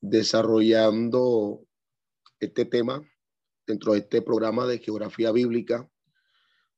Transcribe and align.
desarrollando 0.00 1.66
este 2.40 2.64
tema 2.64 3.02
dentro 3.66 3.92
de 3.92 4.00
este 4.00 4.22
programa 4.22 4.66
de 4.66 4.78
geografía 4.78 5.32
bíblica 5.32 5.88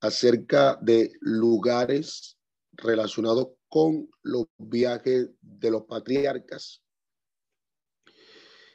acerca 0.00 0.78
de 0.80 1.12
lugares 1.20 2.38
relacionados 2.72 3.48
con 3.68 4.08
los 4.22 4.46
viajes 4.58 5.30
de 5.40 5.70
los 5.70 5.84
patriarcas. 5.84 6.82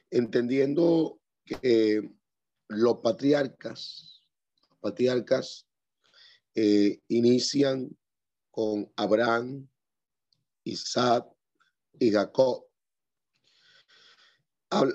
Entendiendo 0.10 1.20
que 1.44 2.10
los 2.70 3.00
patriarcas, 3.00 4.22
patriarcas 4.80 5.68
eh, 6.56 7.02
inician 7.10 7.90
con 8.50 8.90
Abraham, 8.96 9.68
Isaac 10.64 11.28
y 12.00 12.12
Jacob. 12.12 12.65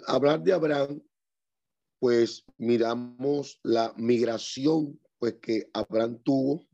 Hablar 0.07 0.43
de 0.43 0.53
Abraham, 0.53 1.03
pues 1.99 2.45
miramos 2.59 3.61
la 3.63 3.95
migración 3.97 5.01
pues 5.19 5.35
que 5.41 5.71
Abraham 5.75 6.23
tuvo 6.23 6.67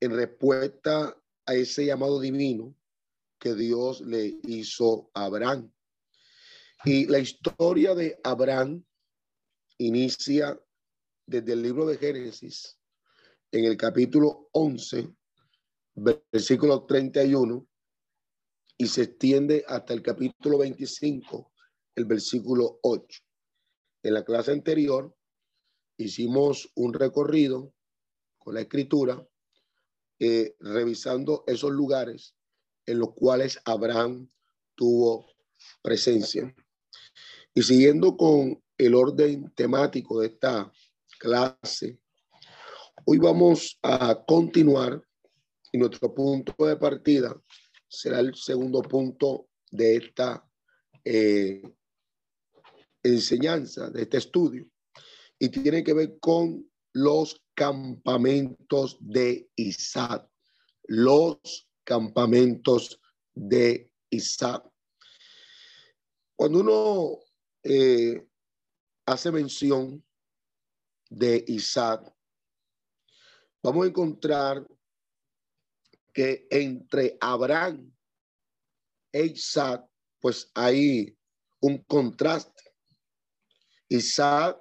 en 0.00 0.12
respuesta 0.12 1.16
a 1.46 1.54
ese 1.54 1.86
llamado 1.86 2.20
divino 2.20 2.74
que 3.38 3.54
Dios 3.54 4.00
le 4.00 4.38
hizo 4.44 5.10
a 5.14 5.26
Abraham. 5.26 5.72
Y 6.84 7.06
la 7.06 7.18
historia 7.18 7.94
de 7.94 8.18
Abraham 8.24 8.84
inicia 9.78 10.60
desde 11.26 11.52
el 11.52 11.62
libro 11.62 11.86
de 11.86 11.98
Génesis, 11.98 12.78
en 13.52 13.64
el 13.64 13.76
capítulo 13.76 14.48
11, 14.52 15.14
versículo 15.94 16.84
31, 16.86 17.66
y 18.78 18.86
se 18.86 19.02
extiende 19.02 19.64
hasta 19.68 19.92
el 19.92 20.02
capítulo 20.02 20.58
25, 20.58 21.51
el 21.94 22.04
versículo 22.04 22.78
8. 22.82 23.22
En 24.02 24.14
la 24.14 24.24
clase 24.24 24.52
anterior 24.52 25.14
hicimos 25.96 26.70
un 26.74 26.92
recorrido 26.92 27.72
con 28.38 28.54
la 28.54 28.62
escritura, 28.62 29.26
eh, 30.18 30.56
revisando 30.60 31.44
esos 31.46 31.70
lugares 31.70 32.34
en 32.86 32.98
los 32.98 33.14
cuales 33.14 33.60
Abraham 33.64 34.28
tuvo 34.74 35.26
presencia. 35.82 36.54
Y 37.54 37.62
siguiendo 37.62 38.16
con 38.16 38.62
el 38.78 38.94
orden 38.94 39.52
temático 39.54 40.20
de 40.20 40.28
esta 40.28 40.72
clase, 41.18 42.00
hoy 43.04 43.18
vamos 43.18 43.78
a 43.82 44.24
continuar 44.26 45.02
y 45.70 45.78
nuestro 45.78 46.12
punto 46.12 46.66
de 46.66 46.76
partida 46.76 47.40
será 47.88 48.20
el 48.20 48.34
segundo 48.34 48.82
punto 48.82 49.48
de 49.70 49.96
esta 49.96 50.48
eh, 51.04 51.62
enseñanza, 53.02 53.90
de 53.90 54.02
este 54.02 54.18
estudio, 54.18 54.68
y 55.38 55.48
tiene 55.48 55.82
que 55.82 55.94
ver 55.94 56.18
con 56.20 56.70
los 56.92 57.42
campamentos 57.54 58.96
de 59.00 59.50
Isaac, 59.56 60.28
los 60.84 61.68
campamentos 61.84 63.00
de 63.34 63.90
Isaac. 64.10 64.68
Cuando 66.36 66.60
uno 66.60 67.18
eh, 67.62 68.26
hace 69.06 69.32
mención 69.32 70.04
de 71.10 71.44
Isaac, 71.48 72.12
vamos 73.62 73.84
a 73.84 73.88
encontrar 73.88 74.66
que 76.12 76.46
entre 76.50 77.16
Abraham 77.20 77.92
e 79.12 79.26
Isaac, 79.26 79.88
pues 80.20 80.50
hay 80.54 81.16
un 81.60 81.78
contraste. 81.84 82.61
Isaac, 83.96 84.58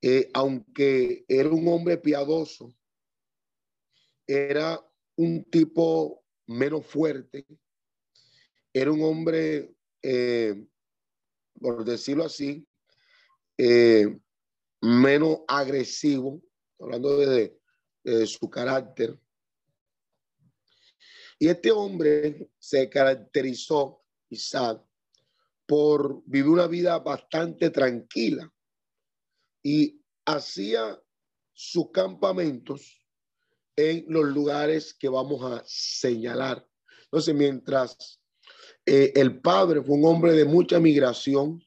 eh, 0.00 0.30
aunque 0.32 1.24
era 1.28 1.50
un 1.50 1.68
hombre 1.68 1.98
piadoso, 1.98 2.74
era 4.26 4.82
un 5.16 5.44
tipo 5.44 6.24
menos 6.46 6.86
fuerte, 6.86 7.46
era 8.72 8.90
un 8.92 9.02
hombre, 9.02 9.74
eh, 10.02 10.66
por 11.60 11.84
decirlo 11.84 12.24
así, 12.24 12.66
eh, 13.58 14.18
menos 14.80 15.40
agresivo, 15.48 16.42
hablando 16.78 17.18
de 17.18 17.58
su 18.26 18.48
carácter, 18.48 19.18
y 21.38 21.48
este 21.48 21.70
hombre 21.70 22.50
se 22.58 22.88
caracterizó, 22.88 24.02
Isaac, 24.30 24.82
por 25.66 26.22
vivir 26.26 26.50
una 26.50 26.66
vida 26.66 26.98
bastante 26.98 27.70
tranquila 27.70 28.52
y 29.62 30.00
hacía 30.24 31.00
sus 31.52 31.90
campamentos 31.90 33.06
en 33.76 34.04
los 34.08 34.24
lugares 34.26 34.94
que 34.94 35.08
vamos 35.08 35.42
a 35.42 35.62
señalar. 35.66 36.66
Entonces, 37.04 37.34
mientras 37.34 38.20
eh, 38.84 39.12
el 39.14 39.40
padre 39.40 39.82
fue 39.82 39.96
un 39.96 40.06
hombre 40.06 40.32
de 40.32 40.44
mucha 40.44 40.78
migración, 40.78 41.62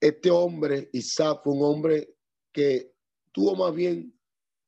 este 0.00 0.30
hombre, 0.30 0.88
Isaac, 0.92 1.40
fue 1.44 1.52
un 1.52 1.62
hombre 1.62 2.14
que 2.52 2.94
tuvo 3.32 3.54
más 3.54 3.74
bien, 3.74 4.18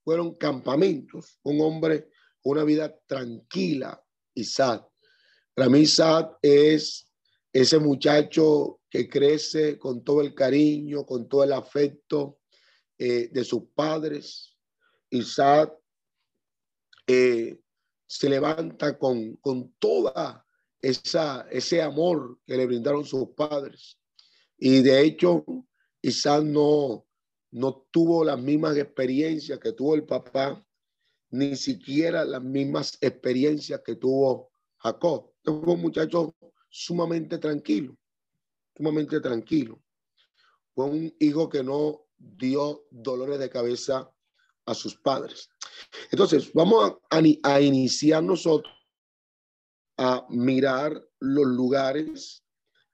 fueron 0.04 0.34
campamentos, 0.34 1.38
un 1.42 1.60
hombre 1.60 2.10
una 2.44 2.64
vida 2.64 2.98
tranquila, 3.06 4.02
Isaac. 4.34 4.86
Para 5.54 5.68
mí 5.68 5.80
Isaac 5.80 6.38
es 6.42 7.08
ese 7.52 7.78
muchacho 7.78 8.80
que 8.88 9.08
crece 9.08 9.78
con 9.78 10.02
todo 10.02 10.20
el 10.20 10.34
cariño, 10.34 11.04
con 11.04 11.28
todo 11.28 11.44
el 11.44 11.52
afecto 11.52 12.38
eh, 12.98 13.28
de 13.30 13.44
sus 13.44 13.64
padres. 13.74 14.56
Isaac 15.10 15.74
eh, 17.06 17.60
se 18.06 18.28
levanta 18.28 18.98
con, 18.98 19.36
con 19.36 19.74
toda 19.78 20.46
esa, 20.80 21.46
ese 21.50 21.82
amor 21.82 22.40
que 22.46 22.56
le 22.56 22.66
brindaron 22.66 23.04
sus 23.04 23.28
padres. 23.30 23.98
Y 24.58 24.82
de 24.82 25.02
hecho, 25.02 25.44
Isaac 26.00 26.44
no, 26.44 27.06
no 27.50 27.86
tuvo 27.90 28.24
las 28.24 28.40
mismas 28.40 28.76
experiencias 28.76 29.58
que 29.58 29.72
tuvo 29.72 29.94
el 29.94 30.04
papá 30.04 30.64
ni 31.30 31.56
siquiera 31.56 32.24
las 32.24 32.42
mismas 32.42 32.98
experiencias 33.00 33.80
que 33.84 33.96
tuvo 33.96 34.52
Jacob. 34.78 35.32
Fue 35.42 35.54
un 35.54 35.80
muchacho 35.80 36.34
sumamente 36.72 37.38
tranquilo, 37.38 37.96
sumamente 38.74 39.20
tranquilo. 39.20 39.82
Fue 40.74 40.86
un 40.86 41.14
hijo 41.20 41.48
que 41.50 41.62
no 41.62 42.06
dio 42.16 42.86
dolores 42.90 43.38
de 43.38 43.50
cabeza 43.50 44.10
a 44.64 44.74
sus 44.74 44.96
padres. 44.96 45.50
Entonces, 46.10 46.50
vamos 46.54 46.98
a, 47.10 47.60
iniciar 47.60 48.22
nosotros 48.22 48.74
a 49.98 50.26
mirar 50.30 51.06
los 51.20 51.46
lugares 51.46 52.42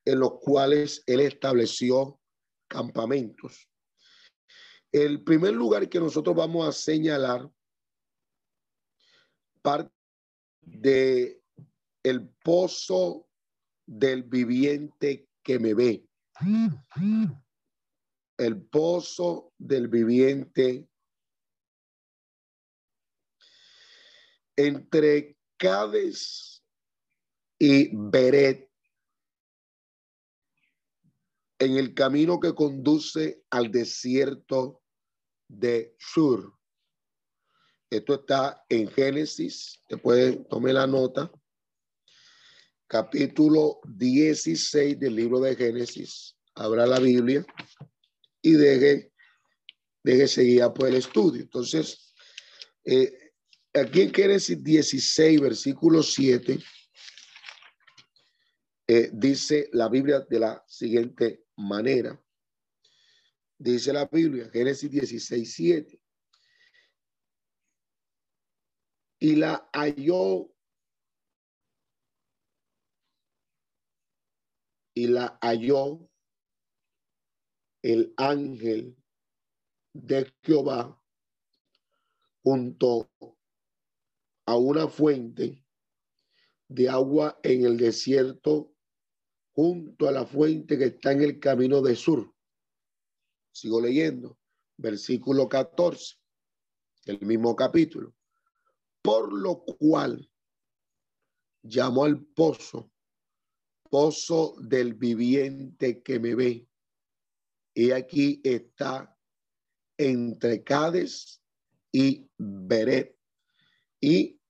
en 0.05 0.19
los 0.19 0.41
cuales 0.41 1.05
él 1.07 1.21
estableció 1.21 2.21
campamentos. 2.67 3.69
El 4.91 5.23
primer 5.23 5.55
lugar 5.55 5.89
que 5.89 6.01
nosotros 6.01 6.35
vamos 6.35 6.67
a 6.67 6.73
señalar 6.73 7.49
parte 9.63 9.93
de 10.63 11.41
el 12.03 12.29
pozo 12.43 13.28
del 13.89 14.23
viviente 14.25 15.29
que 15.43 15.59
me 15.59 15.73
ve. 15.73 16.07
El 18.37 18.63
pozo 18.67 19.55
del 19.57 19.89
viviente 19.89 20.87
entre 24.57 25.39
Cades 25.57 26.63
y 27.59 27.91
Beret 27.93 28.71
en 31.59 31.77
el 31.77 31.95
camino 31.95 32.39
que 32.39 32.55
conduce 32.55 33.43
al 33.51 33.73
desierto 33.73 34.83
de 35.49 35.97
Shur. 35.99 36.55
Esto 37.91 38.15
está 38.15 38.65
en 38.69 38.89
Génesis, 38.89 39.83
te 39.89 39.97
pueden 39.97 40.47
tomar 40.47 40.75
la 40.75 40.87
nota. 40.87 41.33
Capítulo 42.91 43.81
16 43.85 44.99
del 44.99 45.15
libro 45.15 45.41
de 45.41 45.55
Génesis. 45.55 46.35
abra 46.55 46.87
la 46.87 46.99
Biblia 46.99 47.45
y 48.41 48.53
deje, 48.53 49.13
deje 50.03 50.27
seguir 50.27 50.63
por 50.75 50.89
el 50.89 50.95
estudio. 50.95 51.43
Entonces, 51.43 52.15
eh, 52.87 53.33
aquí 53.75 54.01
en 54.01 54.15
Génesis 54.15 54.65
16, 54.65 55.39
versículo 55.39 56.03
7, 56.03 56.59
eh, 58.87 59.11
dice 59.13 59.69
la 59.73 59.91
Biblia 59.91 60.21
de 60.21 60.41
la 60.41 60.65
siguiente 60.67 61.45
manera. 61.59 62.19
Dice 63.59 63.93
la 63.93 64.07
Biblia, 64.07 64.49
Génesis 64.51 64.91
16, 64.91 65.55
7. 65.55 66.01
Y 69.21 69.37
la 69.37 69.69
halló 69.75 70.55
y 74.99 75.07
la 75.07 75.39
halló 75.41 76.11
el 77.83 78.13
ángel 78.17 78.97
de 79.93 80.35
Jehová 80.43 81.01
junto 82.43 83.09
a 84.45 84.57
una 84.57 84.89
fuente 84.89 85.65
de 86.67 86.89
agua 86.89 87.39
en 87.45 87.65
el 87.65 87.77
desierto, 87.77 88.75
junto 89.53 90.09
a 90.09 90.11
la 90.11 90.27
fuente 90.27 90.77
que 90.77 90.87
está 90.87 91.13
en 91.13 91.23
el 91.23 91.39
camino 91.39 91.81
de 91.81 91.95
sur. 91.95 92.35
Sigo 93.53 93.81
leyendo, 93.81 94.37
versículo 94.79 95.49
14, 95.49 96.17
el 97.05 97.21
mismo 97.21 97.55
capítulo. 97.55 98.17
Por 99.01 99.33
lo 99.33 99.63
cual 99.65 100.29
llamó 101.63 102.05
al 102.05 102.25
pozo 102.25 102.91
pozo 103.89 104.57
del 104.61 104.95
viviente 104.95 106.03
que 106.03 106.19
me 106.19 106.35
ve. 106.35 106.69
Y 107.75 107.91
aquí 107.91 108.41
está 108.45 109.17
entre 109.97 110.63
Cades 110.63 111.43
y 111.93 112.29
Beret. 112.37 113.17
Y 114.01 114.41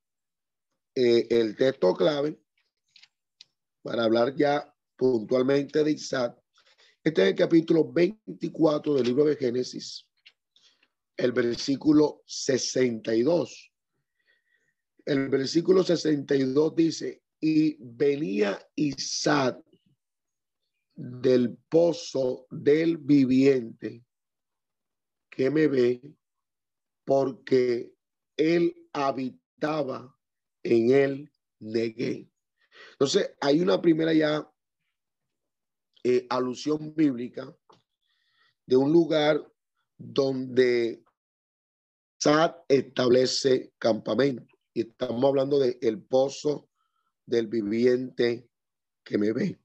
eh, 0.94 1.26
el 1.30 1.56
texto 1.56 1.94
clave 1.94 2.38
para 3.82 4.04
hablar 4.04 4.34
ya 4.34 4.74
puntualmente 4.96 5.82
de 5.84 5.92
Isaac. 5.92 6.36
Este 7.02 7.22
es 7.22 7.28
el 7.28 7.34
capítulo 7.36 7.90
24 7.90 8.94
del 8.94 9.04
libro 9.04 9.24
de 9.24 9.36
Génesis, 9.36 10.06
el 11.16 11.32
versículo 11.32 12.22
62. 12.26 13.72
El 15.06 15.28
versículo 15.28 15.82
62 15.82 16.74
dice, 16.74 17.22
y 17.40 17.76
venía 17.80 18.58
Isaac 18.74 19.62
del 20.94 21.56
pozo 21.68 22.46
del 22.50 22.96
viviente 22.96 24.04
que 25.30 25.50
me 25.50 25.68
ve, 25.68 26.00
porque 27.04 27.92
él 28.36 28.74
habitaba 28.92 30.16
en 30.64 30.90
el 30.90 31.32
negué. 31.60 32.28
Entonces, 32.92 33.34
hay 33.40 33.60
una 33.60 33.80
primera 33.80 34.12
ya 34.12 34.50
eh, 36.02 36.26
alusión 36.28 36.94
bíblica 36.94 37.56
de 38.66 38.76
un 38.76 38.92
lugar 38.92 39.40
donde 39.96 41.02
Sad 42.18 42.56
establece 42.68 43.72
campamento. 43.78 44.56
Y 44.72 44.82
estamos 44.82 45.24
hablando 45.24 45.58
del 45.58 45.78
el 45.80 46.02
pozo 46.02 46.68
del 47.28 47.46
viviente 47.46 48.48
que 49.04 49.18
me 49.18 49.32
ve. 49.32 49.60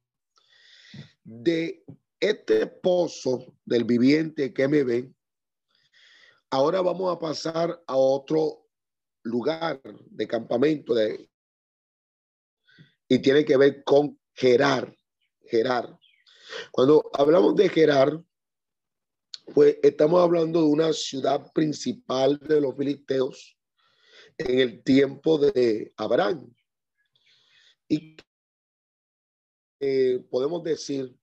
De 1.24 1.84
este 2.20 2.68
pozo 2.68 3.58
del 3.66 3.86
viviente 3.86 4.54
que 4.54 4.68
me 4.68 4.84
ve, 4.84 5.14
ahora 6.50 6.82
vamos 6.82 7.16
a 7.16 7.20
pasar 7.20 7.82
a 7.88 7.96
otro 7.96 8.68
lugar 9.24 9.82
de 9.84 10.28
campamento 10.28 10.94
de, 10.94 11.30
y 13.08 13.20
tiene 13.20 13.46
que 13.46 13.58
ver 13.58 13.84
con 13.84 14.20
Gerar. 14.34 14.96
Gerar. 15.46 15.98
Cuando 16.72 17.10
hablamos 17.14 17.56
de 17.56 17.70
Gerar, 17.70 18.22
pues 19.54 19.78
estamos 19.84 20.22
hablando 20.22 20.62
de 20.62 20.68
una 20.68 20.94
ciudad 20.94 21.52
principal 21.54 22.40
de 22.40 22.60
los 22.60 22.76
filisteos 22.76 23.58
en 24.38 24.60
el 24.60 24.84
tiempo 24.84 25.38
de 25.38 25.94
Abraham. 25.98 26.54
Y 27.90 28.18
podemos 30.30 30.64
decir 30.64 31.16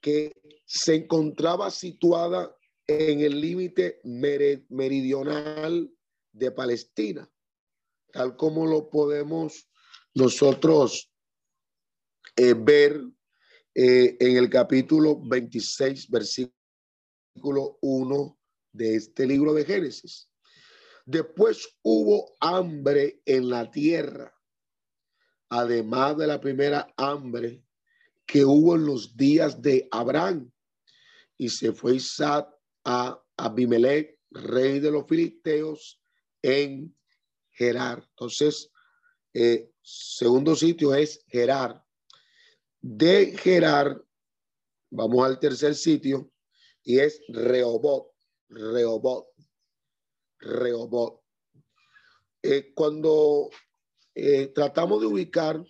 que 0.00 0.32
se 0.64 0.94
encontraba 0.94 1.70
situada 1.70 2.56
en 2.86 3.20
el 3.20 3.40
límite 3.40 4.00
meridional 4.04 5.92
de 6.32 6.50
Palestina, 6.52 7.28
tal 8.12 8.36
como 8.36 8.66
lo 8.66 8.88
podemos 8.88 9.68
nosotros 10.14 11.10
eh, 12.36 12.54
ver 12.54 13.00
eh, 13.74 14.16
en 14.20 14.36
el 14.36 14.48
capítulo 14.48 15.20
26, 15.20 16.10
versículo 16.10 17.78
1 17.80 18.38
de 18.72 18.94
este 18.96 19.26
libro 19.26 19.52
de 19.54 19.64
Génesis. 19.64 20.30
Después 21.04 21.68
hubo 21.82 22.36
hambre 22.40 23.22
en 23.24 23.48
la 23.48 23.70
tierra 23.70 24.35
además 25.48 26.16
de 26.16 26.26
la 26.26 26.40
primera 26.40 26.92
hambre 26.96 27.64
que 28.26 28.44
hubo 28.44 28.74
en 28.74 28.86
los 28.86 29.16
días 29.16 29.62
de 29.62 29.88
Abraham. 29.90 30.50
Y 31.38 31.48
se 31.48 31.72
fue 31.72 31.96
Isaac 31.96 32.48
a 32.84 33.22
Abimelech, 33.36 34.18
rey 34.30 34.80
de 34.80 34.90
los 34.90 35.06
filisteos, 35.06 36.00
en 36.42 36.94
Gerar. 37.50 38.06
Entonces, 38.10 38.70
eh, 39.32 39.70
segundo 39.82 40.54
sitio 40.56 40.94
es 40.94 41.24
Gerar. 41.28 41.84
De 42.80 43.36
Gerar, 43.38 44.02
vamos 44.90 45.26
al 45.26 45.38
tercer 45.38 45.74
sitio, 45.74 46.30
y 46.82 47.00
es 47.00 47.20
Rehobot. 47.28 48.12
Rehobot. 48.48 49.26
Rehobot. 50.38 51.20
Eh, 52.42 52.72
cuando 52.74 53.50
eh, 54.18 54.46
tratamos 54.54 54.98
de 55.02 55.06
ubicar 55.06 55.62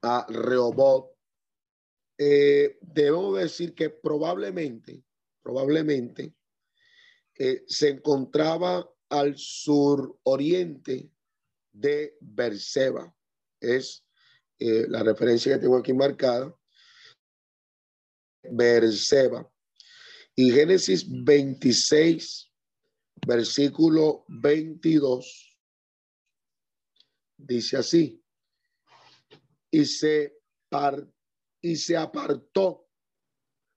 a 0.00 0.26
Rehoboth. 0.30 1.10
Eh, 2.16 2.78
debemos 2.80 3.38
decir 3.38 3.74
que 3.74 3.90
probablemente, 3.90 5.04
probablemente 5.42 6.34
eh, 7.38 7.64
se 7.66 7.90
encontraba 7.90 8.90
al 9.10 9.36
suroriente 9.36 11.12
de 11.70 12.16
Berseba. 12.20 13.14
Es 13.60 14.06
la 14.58 15.02
referencia 15.02 15.54
que 15.54 15.60
tengo 15.60 15.76
aquí 15.76 15.92
marcada. 15.92 16.54
Berseba. 18.42 19.50
Y 20.34 20.50
Génesis 20.50 21.06
26, 21.08 22.50
versículo 23.26 24.24
22 24.28 25.49
dice 27.46 27.76
así, 27.76 28.22
y 29.70 29.84
se, 29.84 30.36
y 31.60 31.76
se 31.76 31.96
apartó 31.96 32.88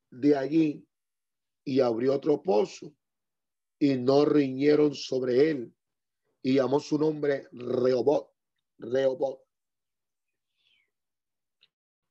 de 0.10 0.36
allí 0.38 0.88
y 1.65 1.79
abrió 1.79 2.15
otro 2.15 2.41
pozo 2.41 2.96
y 3.79 3.96
no 3.96 4.25
riñeron 4.25 4.93
sobre 4.93 5.50
él 5.50 5.75
y 6.41 6.55
llamó 6.55 6.79
su 6.79 6.98
nombre 6.98 7.48
Rehobot, 7.51 8.32
Rehobot. 8.79 9.41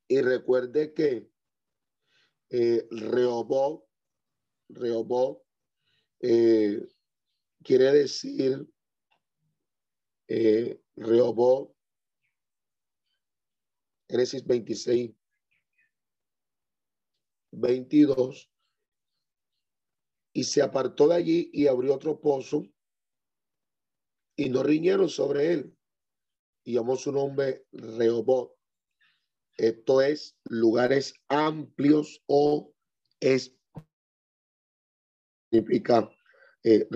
Y 0.07 0.21
recuerde 0.21 0.93
que 0.93 1.29
eh, 2.49 2.87
Rehobot, 2.89 3.85
Rehobot 4.69 5.43
eh, 6.19 6.81
quiere 7.63 7.91
decir 7.91 8.67
eh, 10.27 10.82
Rehoboth, 10.95 11.75
Génesis 14.09 14.45
26, 14.45 15.15
22, 17.51 18.51
y 20.33 20.43
se 20.43 20.61
apartó 20.61 21.07
de 21.07 21.15
allí 21.15 21.49
y 21.53 21.67
abrió 21.67 21.95
otro 21.95 22.19
pozo 22.19 22.63
y 24.35 24.49
no 24.49 24.63
riñeron 24.63 25.09
sobre 25.09 25.53
él. 25.53 25.77
Y 26.63 26.73
llamó 26.73 26.95
su 26.95 27.11
nombre 27.11 27.65
Rehoboth. 27.71 28.53
Esto 29.57 30.01
es 30.01 30.37
lugares 30.45 31.13
amplios 31.27 32.23
o 32.25 32.73
es 33.19 33.55
significa 35.51 36.09
eh. 36.63 36.87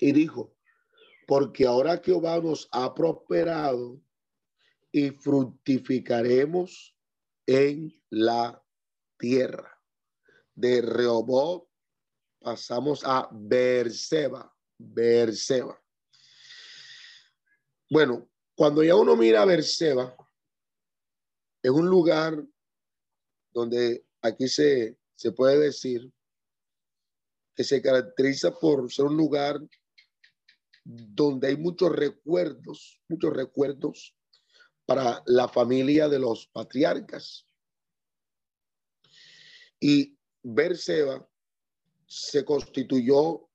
Y 0.00 0.12
dijo, 0.12 0.57
porque 1.28 1.66
ahora 1.66 2.00
Jehová 2.02 2.40
nos 2.40 2.70
ha 2.72 2.94
prosperado 2.94 4.00
y 4.90 5.10
fructificaremos 5.10 6.96
en 7.44 8.02
la 8.08 8.64
tierra. 9.18 9.78
De 10.54 10.80
Rehoboth 10.80 11.68
pasamos 12.40 13.02
a 13.04 13.28
Berseba, 13.30 14.56
Berseba. 14.78 15.78
Bueno, 17.90 18.30
cuando 18.54 18.82
ya 18.82 18.94
uno 18.94 19.14
mira 19.14 19.42
a 19.42 19.44
Berseba, 19.44 20.16
es 21.62 21.70
un 21.70 21.90
lugar 21.90 22.42
donde 23.50 24.06
aquí 24.22 24.48
se, 24.48 24.98
se 25.14 25.32
puede 25.32 25.58
decir 25.58 26.10
que 27.54 27.64
se 27.64 27.82
caracteriza 27.82 28.50
por 28.50 28.90
ser 28.90 29.04
un 29.04 29.16
lugar 29.18 29.60
donde 30.90 31.48
hay 31.48 31.56
muchos 31.58 31.92
recuerdos, 31.92 33.02
muchos 33.08 33.30
recuerdos 33.34 34.16
para 34.86 35.22
la 35.26 35.46
familia 35.46 36.08
de 36.08 36.18
los 36.18 36.46
patriarcas. 36.46 37.44
Y 39.78 40.18
Berseba 40.42 41.28
se 42.06 42.42
constituyó 42.42 43.50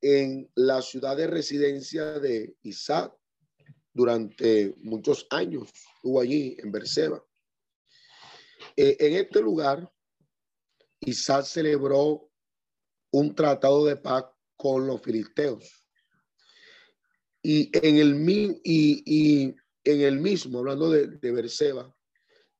en 0.00 0.48
la 0.54 0.80
ciudad 0.82 1.16
de 1.16 1.26
residencia 1.26 2.20
de 2.20 2.56
Isaac 2.62 3.12
durante 3.92 4.76
muchos 4.78 5.26
años. 5.30 5.68
Estuvo 5.96 6.20
allí 6.20 6.56
en 6.60 6.70
Berseba. 6.70 7.24
Eh, 8.76 8.96
en 9.00 9.14
este 9.14 9.40
lugar, 9.40 9.92
Isaac 11.00 11.44
celebró 11.44 12.30
un 13.10 13.34
tratado 13.34 13.84
de 13.84 13.96
paz 13.96 14.26
con 14.56 14.86
los 14.86 15.02
filisteos. 15.02 15.81
Y 17.42 17.70
en 17.72 17.96
el, 17.96 18.60
y, 18.64 19.54
en 19.84 20.00
el 20.00 20.20
mismo, 20.20 20.60
hablando 20.60 20.90
de, 20.90 21.08
de 21.08 21.32
Berseba, 21.32 21.94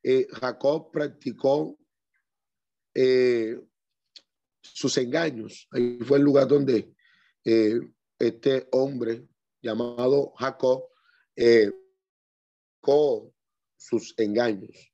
eh, 0.02 0.26
Jacob 0.32 0.90
practicó 0.90 1.78
eh, 2.94 3.60
sus 4.60 4.96
engaños. 4.98 5.68
Ahí 5.70 5.98
fue 6.00 6.18
el 6.18 6.24
lugar 6.24 6.48
donde 6.48 6.92
este 8.18 8.68
hombre 8.72 9.26
llamado 9.60 10.32
Jacob 10.36 10.84
con 12.80 13.32
sus 13.76 14.14
engaños. 14.18 14.92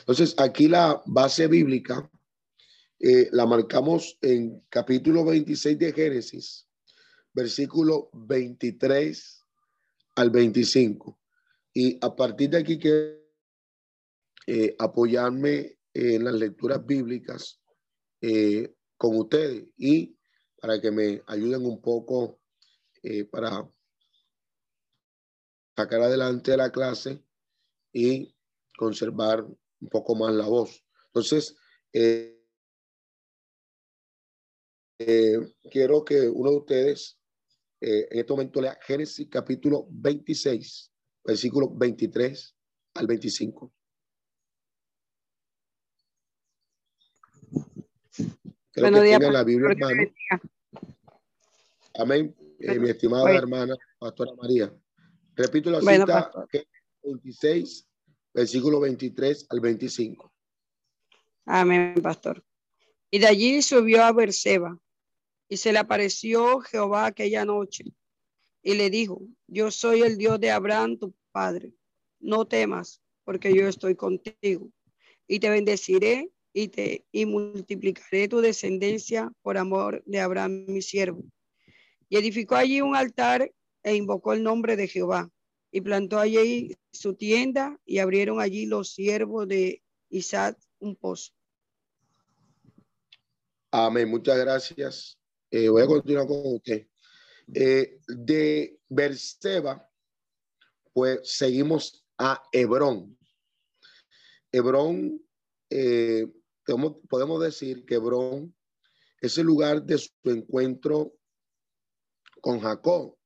Entonces, 0.00 0.34
aquí 0.38 0.68
la 0.68 1.02
base 1.06 1.46
bíblica 1.46 2.10
eh, 2.98 3.28
la 3.32 3.46
marcamos 3.46 4.18
en 4.20 4.62
capítulo 4.68 5.24
26 5.24 5.78
de 5.78 5.92
Génesis, 5.92 6.68
versículo 7.32 8.10
23 8.12 9.46
al 10.16 10.30
25. 10.30 11.18
Y 11.72 11.98
a 12.04 12.14
partir 12.14 12.50
de 12.50 12.58
aquí 12.58 12.78
que 12.78 13.20
eh, 14.46 14.74
apoyarme 14.78 15.78
en 15.94 16.24
las 16.24 16.34
lecturas 16.34 16.84
bíblicas 16.84 17.60
eh, 18.20 18.74
con 18.96 19.16
ustedes 19.16 19.68
y 19.76 20.16
para 20.60 20.80
que 20.80 20.90
me 20.90 21.22
ayuden 21.26 21.64
un 21.64 21.80
poco 21.80 22.38
para 23.30 23.66
sacar 25.74 26.02
adelante 26.02 26.54
la 26.56 26.70
clase 26.70 27.24
y 27.92 28.34
conservar 28.76 29.44
un 29.44 29.88
poco 29.88 30.14
más 30.14 30.34
la 30.34 30.46
voz. 30.46 30.84
Entonces, 31.06 31.56
eh, 31.92 32.42
eh, 34.98 35.38
quiero 35.70 36.04
que 36.04 36.28
uno 36.28 36.50
de 36.50 36.56
ustedes 36.56 37.19
eh, 37.80 38.08
en 38.10 38.18
este 38.20 38.32
momento 38.32 38.60
lea 38.60 38.78
Génesis 38.82 39.28
capítulo 39.30 39.86
26, 39.90 40.92
versículo 41.24 41.70
23 41.74 42.56
al 42.94 43.06
25. 43.06 43.72
Creo 48.72 48.92
que 48.92 49.00
tiene 49.00 49.32
la 49.32 49.44
Biblia 49.44 49.70
hermano. 49.70 50.02
Amén. 51.94 52.36
mi 52.58 52.90
estimada 52.90 53.32
hermana, 53.32 53.76
Pastora 53.98 54.32
María. 54.34 54.72
Repito 55.34 55.70
la 55.70 55.80
cita, 55.80 56.30
26, 57.02 57.88
versículo 58.34 58.80
23 58.80 59.46
al 59.48 59.60
25. 59.60 60.32
Amén, 61.46 61.94
pastor. 62.02 62.44
Y 63.10 63.18
de 63.18 63.26
allí 63.26 63.62
subió 63.62 64.04
a 64.04 64.12
Berseba 64.12 64.78
y 65.50 65.56
se 65.56 65.72
le 65.72 65.80
apareció 65.80 66.60
Jehová 66.60 67.06
aquella 67.06 67.44
noche 67.44 67.84
y 68.62 68.74
le 68.74 68.88
dijo, 68.88 69.20
yo 69.48 69.72
soy 69.72 70.02
el 70.02 70.16
Dios 70.16 70.38
de 70.38 70.52
Abraham, 70.52 70.96
tu 70.96 71.12
padre. 71.32 71.74
No 72.20 72.46
temas, 72.46 73.02
porque 73.24 73.52
yo 73.52 73.66
estoy 73.66 73.96
contigo 73.96 74.70
y 75.26 75.40
te 75.40 75.50
bendeciré 75.50 76.30
y 76.52 76.68
te 76.68 77.04
y 77.10 77.26
multiplicaré 77.26 78.28
tu 78.28 78.40
descendencia 78.40 79.32
por 79.42 79.58
amor 79.58 80.02
de 80.06 80.20
Abraham, 80.20 80.66
mi 80.68 80.82
siervo. 80.82 81.24
Y 82.08 82.16
edificó 82.16 82.54
allí 82.54 82.80
un 82.80 82.94
altar 82.94 83.52
e 83.82 83.96
invocó 83.96 84.34
el 84.34 84.44
nombre 84.44 84.76
de 84.76 84.86
Jehová 84.86 85.30
y 85.72 85.80
plantó 85.80 86.20
allí 86.20 86.76
su 86.92 87.14
tienda 87.14 87.76
y 87.84 87.98
abrieron 87.98 88.40
allí 88.40 88.66
los 88.66 88.92
siervos 88.92 89.48
de 89.48 89.82
Isaac 90.10 90.56
un 90.78 90.94
pozo. 90.94 91.32
Amén, 93.72 94.08
muchas 94.08 94.38
gracias. 94.38 95.19
Eh, 95.50 95.68
voy 95.68 95.82
a 95.82 95.86
continuar 95.86 96.26
con 96.26 96.40
usted. 96.44 96.86
Eh, 97.52 97.98
de 98.06 98.80
Berseba, 98.88 99.90
pues 100.92 101.20
seguimos 101.24 102.04
a 102.18 102.42
Hebrón. 102.52 103.18
Hebrón, 104.52 105.20
eh, 105.68 106.26
podemos 107.08 107.42
decir 107.42 107.84
que 107.84 107.96
Hebrón 107.96 108.54
es 109.20 109.38
el 109.38 109.46
lugar 109.46 109.82
de 109.82 109.98
su 109.98 110.10
encuentro 110.24 111.16
con 112.40 112.60
Jacob 112.60 113.16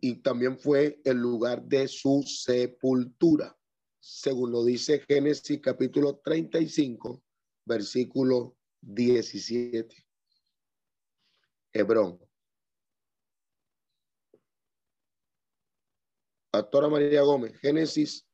y 0.00 0.16
también 0.16 0.58
fue 0.58 1.00
el 1.04 1.18
lugar 1.18 1.64
de 1.64 1.88
su 1.88 2.22
sepultura, 2.22 3.56
según 4.00 4.52
lo 4.52 4.64
dice 4.64 5.04
Génesis 5.08 5.60
capítulo 5.60 6.20
35, 6.24 7.22
versículo 7.64 8.56
17. 8.80 10.07
Hebrón. 11.78 12.18
Pastora 16.50 16.88
María 16.88 17.22
Gómez, 17.22 17.58
Génesis 17.58 18.26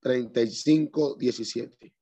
35, 0.00 1.16
17. 1.16 1.94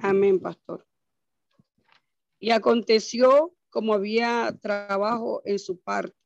Amén, 0.00 0.40
pastor. 0.40 0.86
Y 2.38 2.50
aconteció 2.50 3.54
como 3.70 3.94
había 3.94 4.56
trabajo 4.60 5.42
en 5.44 5.58
su 5.58 5.78
parte, 5.80 6.16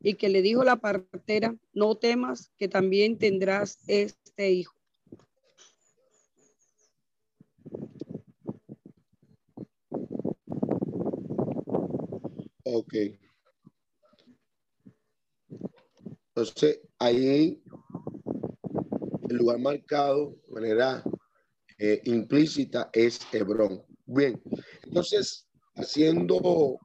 y 0.00 0.14
que 0.14 0.28
le 0.28 0.42
dijo 0.42 0.64
la 0.64 0.76
partera, 0.76 1.56
no 1.72 1.96
temas, 1.96 2.52
que 2.56 2.68
también 2.68 3.18
tendrás 3.18 3.78
este 3.86 4.50
hijo. 4.50 4.74
Ok. 12.64 12.94
Entonces, 16.34 16.80
ahí 16.98 17.62
el 19.28 19.36
lugar 19.36 19.58
marcado 19.58 20.36
de 20.46 20.52
manera 20.52 21.02
eh, 21.78 22.00
implícita 22.04 22.90
es 22.92 23.20
Hebrón. 23.32 23.82
Bien, 24.06 24.40
entonces, 24.82 25.48
haciendo 25.74 26.78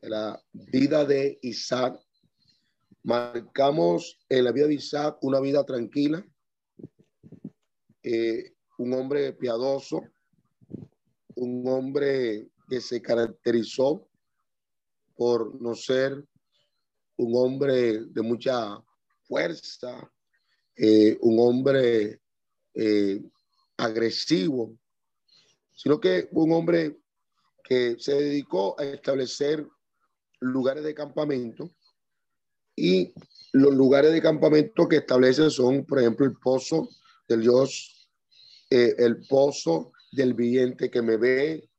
la 0.00 0.42
vida 0.52 1.04
de 1.04 1.38
Isaac, 1.42 2.00
marcamos 3.02 4.18
en 4.28 4.44
la 4.44 4.52
vida 4.52 4.66
de 4.66 4.74
Isaac 4.74 5.18
una 5.22 5.40
vida 5.40 5.64
tranquila, 5.64 6.26
eh, 8.02 8.54
un 8.78 8.92
hombre 8.94 9.32
piadoso, 9.34 9.98
un 9.98 10.09
hombre 11.70 12.48
que 12.68 12.80
se 12.80 13.00
caracterizó 13.00 14.08
por 15.16 15.60
no 15.60 15.74
ser 15.74 16.24
un 17.16 17.32
hombre 17.36 18.04
de 18.06 18.22
mucha 18.22 18.82
fuerza, 19.24 20.10
eh, 20.76 21.18
un 21.20 21.38
hombre 21.38 22.20
eh, 22.74 23.22
agresivo, 23.76 24.78
sino 25.72 26.00
que 26.00 26.28
un 26.32 26.52
hombre 26.52 26.98
que 27.62 27.96
se 27.98 28.14
dedicó 28.14 28.78
a 28.78 28.84
establecer 28.84 29.66
lugares 30.40 30.84
de 30.84 30.94
campamento 30.94 31.70
y 32.74 33.12
los 33.52 33.74
lugares 33.74 34.12
de 34.12 34.22
campamento 34.22 34.88
que 34.88 34.96
establece 34.96 35.50
son, 35.50 35.84
por 35.84 35.98
ejemplo, 35.98 36.24
el 36.24 36.34
pozo 36.34 36.88
del 37.28 37.42
Dios, 37.42 38.08
eh, 38.70 38.94
el 38.98 39.26
pozo 39.26 39.92
del 40.10 40.34
viviente 40.34 40.90
que 40.90 41.02
me 41.02 41.16
ve, 41.16 41.70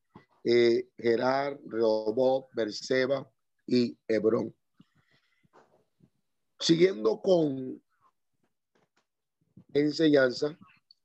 eh, 0.43 0.89
Gerar, 0.97 1.59
Rehoboth, 1.65 2.47
Berseba 2.53 3.29
y 3.67 3.97
Hebrón. 4.07 4.55
Siguiendo 6.59 7.21
con 7.21 7.81
enseñanza 9.73 10.57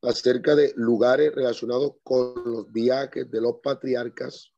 acerca 0.02 0.54
de 0.54 0.72
lugares 0.76 1.34
relacionados 1.34 1.94
con 2.02 2.34
los 2.44 2.70
viajes 2.72 3.30
de 3.30 3.40
los 3.40 3.56
patriarcas, 3.62 4.52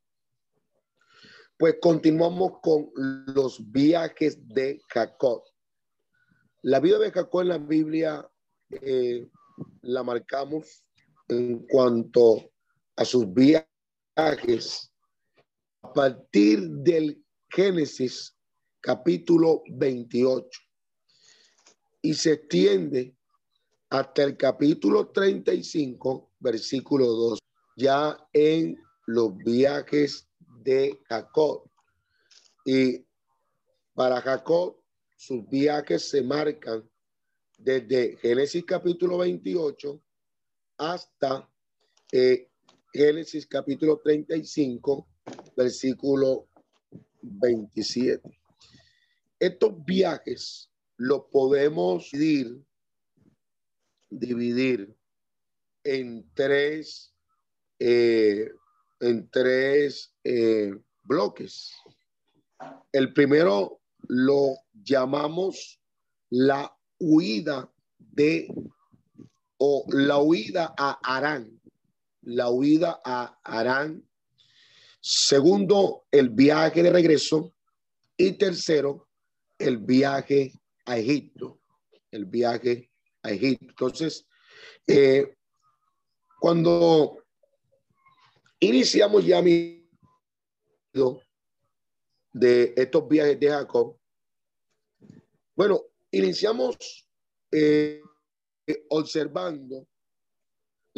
pues 1.57 1.77
continuamos 1.81 2.61
con 2.63 2.91
los 2.95 3.71
viajes 3.71 4.39
de 4.49 4.81
Jacob. 4.89 5.43
La 6.63 6.81
vida 6.81 6.99
de 6.99 7.11
Jacob 7.11 7.43
en 7.43 7.49
la 7.49 7.59
Biblia 7.59 8.29
eh, 8.71 9.29
la 9.83 10.03
marcamos 10.03 10.85
en 11.29 11.67
cuanto 11.67 12.51
a 12.99 13.05
sus 13.05 13.33
viajes 13.33 14.93
a 15.83 15.93
partir 15.93 16.69
del 16.69 17.25
Génesis 17.49 18.37
capítulo 18.81 19.63
28 19.71 20.47
y 22.03 22.13
se 22.15 22.33
extiende 22.33 23.17
hasta 23.91 24.25
el 24.25 24.37
capítulo 24.37 25.11
35, 25.11 26.33
versículo 26.41 27.07
2, 27.07 27.39
ya 27.77 28.19
en 28.33 28.77
los 29.07 29.37
viajes 29.39 30.29
de 30.65 31.01
Jacob. 31.09 31.71
Y 32.65 33.07
para 33.95 34.21
Jacob, 34.21 34.77
sus 35.17 35.49
viajes 35.49 36.11
se 36.11 36.21
marcan 36.23 36.89
desde 37.59 38.17
Génesis 38.17 38.65
capítulo 38.65 39.19
28 39.19 40.03
hasta 40.79 41.49
eh, 42.11 42.48
Génesis 42.93 43.47
capítulo 43.47 44.01
35, 44.03 45.07
versículo 45.57 46.49
27. 47.21 48.23
Estos 49.39 49.85
viajes 49.85 50.71
los 50.97 51.25
podemos 51.31 52.11
dividir, 52.11 52.65
dividir 54.09 54.97
en 55.85 56.29
tres, 56.35 57.15
eh, 57.79 58.51
en 59.01 59.29
tres 59.31 60.15
eh, 60.25 60.75
bloques. 61.03 61.75
El 62.91 63.13
primero 63.13 63.81
lo 64.09 64.57
llamamos 64.73 65.81
la 66.31 66.75
huida 66.99 67.71
de 67.99 68.49
o 69.59 69.85
la 69.89 70.19
huida 70.19 70.75
a 70.79 70.99
Arán, 71.03 71.58
la 72.29 72.51
huida 72.51 73.01
a 73.05 73.39
Arán. 73.43 74.07
Segundo, 75.01 76.07
el 76.11 76.29
viaje 76.29 76.83
de 76.83 76.91
regreso. 76.91 77.55
Y 78.17 78.33
tercero, 78.33 79.09
el 79.59 79.79
viaje 79.79 80.53
a 80.85 80.99
Egipto, 80.99 81.61
el 82.11 82.27
viaje 82.27 82.91
a 83.23 83.31
Egipto. 83.31 83.67
Entonces, 83.69 84.27
eh, 84.87 85.37
cuando 86.41 87.25
iniciamos 88.61 89.25
ya 89.25 89.41
mi 89.41 89.89
de 92.33 92.75
estos 92.77 93.09
viajes 93.09 93.39
de 93.39 93.49
Jacob, 93.49 93.97
bueno, 95.55 95.83
iniciamos 96.11 96.77
eh, 97.53 98.03
observando 98.89 99.87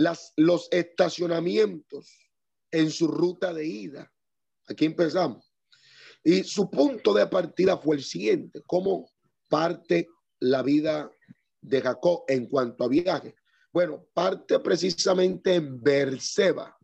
las, 0.00 0.32
los 0.36 0.68
estacionamientos 0.70 2.32
en 2.70 2.90
su 2.90 3.06
ruta 3.06 3.52
de 3.52 3.66
ida. 3.66 4.10
Aquí 4.66 4.86
empezamos. 4.86 5.52
Y 6.24 6.42
su 6.44 6.70
punto 6.70 7.12
de 7.12 7.26
partida 7.26 7.76
fue 7.76 7.96
el 7.96 8.02
siguiente, 8.02 8.62
cómo 8.66 9.10
parte 9.48 10.08
la 10.38 10.62
vida 10.62 11.10
de 11.60 11.82
Jacob 11.82 12.24
en 12.28 12.46
cuanto 12.46 12.84
a 12.84 12.88
viaje. 12.88 13.34
Bueno, 13.72 14.06
parte 14.14 14.58
precisamente 14.60 15.56
en 15.56 15.82
Berseba, 15.82 16.76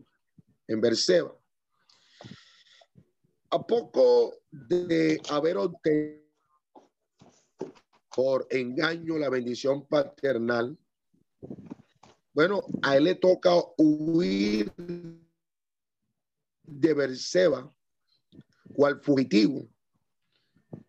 en 0.66 0.80
Berseba. 0.80 1.34
A 3.50 3.66
poco 3.66 4.34
de 4.50 5.18
haber 5.30 5.56
obtenido 5.56 6.26
por 8.14 8.46
engaño 8.50 9.16
la 9.16 9.30
bendición 9.30 9.86
paternal, 9.86 10.78
bueno, 12.36 12.62
a 12.82 12.98
él 12.98 13.04
le 13.04 13.14
toca 13.14 13.50
huir 13.78 14.70
de 16.64 16.92
Berseba 16.92 17.74
cual 18.74 19.00
fugitivo, 19.00 19.66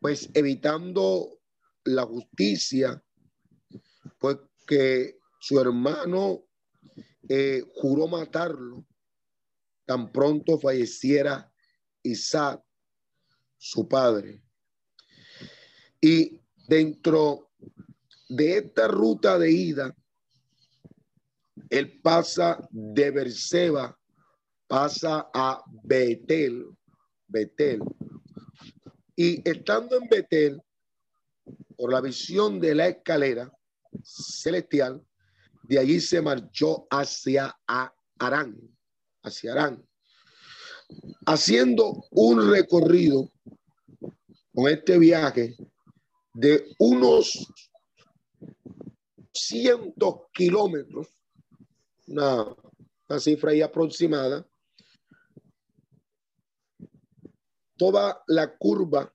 pues 0.01 0.29
evitando 0.33 1.39
la 1.85 2.03
justicia, 2.03 3.01
pues 4.19 4.37
que 4.67 5.17
su 5.39 5.57
hermano 5.57 6.43
eh, 7.29 7.63
juró 7.75 8.09
matarlo 8.09 8.85
tan 9.85 10.11
pronto 10.11 10.59
falleciera 10.59 11.49
Isaac, 12.03 12.61
su 13.57 13.87
padre. 13.87 14.43
Y 16.01 16.41
Dentro 16.67 17.51
de 18.27 18.57
esta 18.57 18.89
ruta 18.89 19.39
de 19.39 19.49
ida, 19.49 19.95
él 21.69 21.99
pasa 22.01 22.59
de 22.69 23.11
Berseba, 23.11 23.97
pasa 24.67 25.29
a 25.33 25.63
Betel, 25.83 26.65
Betel. 27.27 27.81
Y 29.15 29.47
estando 29.49 29.97
en 29.97 30.07
Betel, 30.09 30.61
por 31.75 31.91
la 31.91 32.01
visión 32.01 32.59
de 32.59 32.75
la 32.75 32.87
escalera 32.87 33.51
celestial, 34.03 35.01
de 35.63 35.79
allí 35.79 35.99
se 35.99 36.21
marchó 36.21 36.87
hacia 36.89 37.55
Arán, 38.19 38.57
hacia 39.23 39.51
Arán, 39.51 39.85
haciendo 41.25 42.05
un 42.11 42.49
recorrido 42.49 43.31
con 44.53 44.69
este 44.69 44.97
viaje 44.97 45.55
de 46.33 46.63
unos 46.79 47.47
cientos 49.33 50.15
kilómetros, 50.33 51.07
una, 52.07 52.55
cifra 53.19 53.51
ahí 53.51 53.61
aproximada, 53.61 54.45
toda 57.77 58.23
la 58.27 58.57
curva 58.57 59.13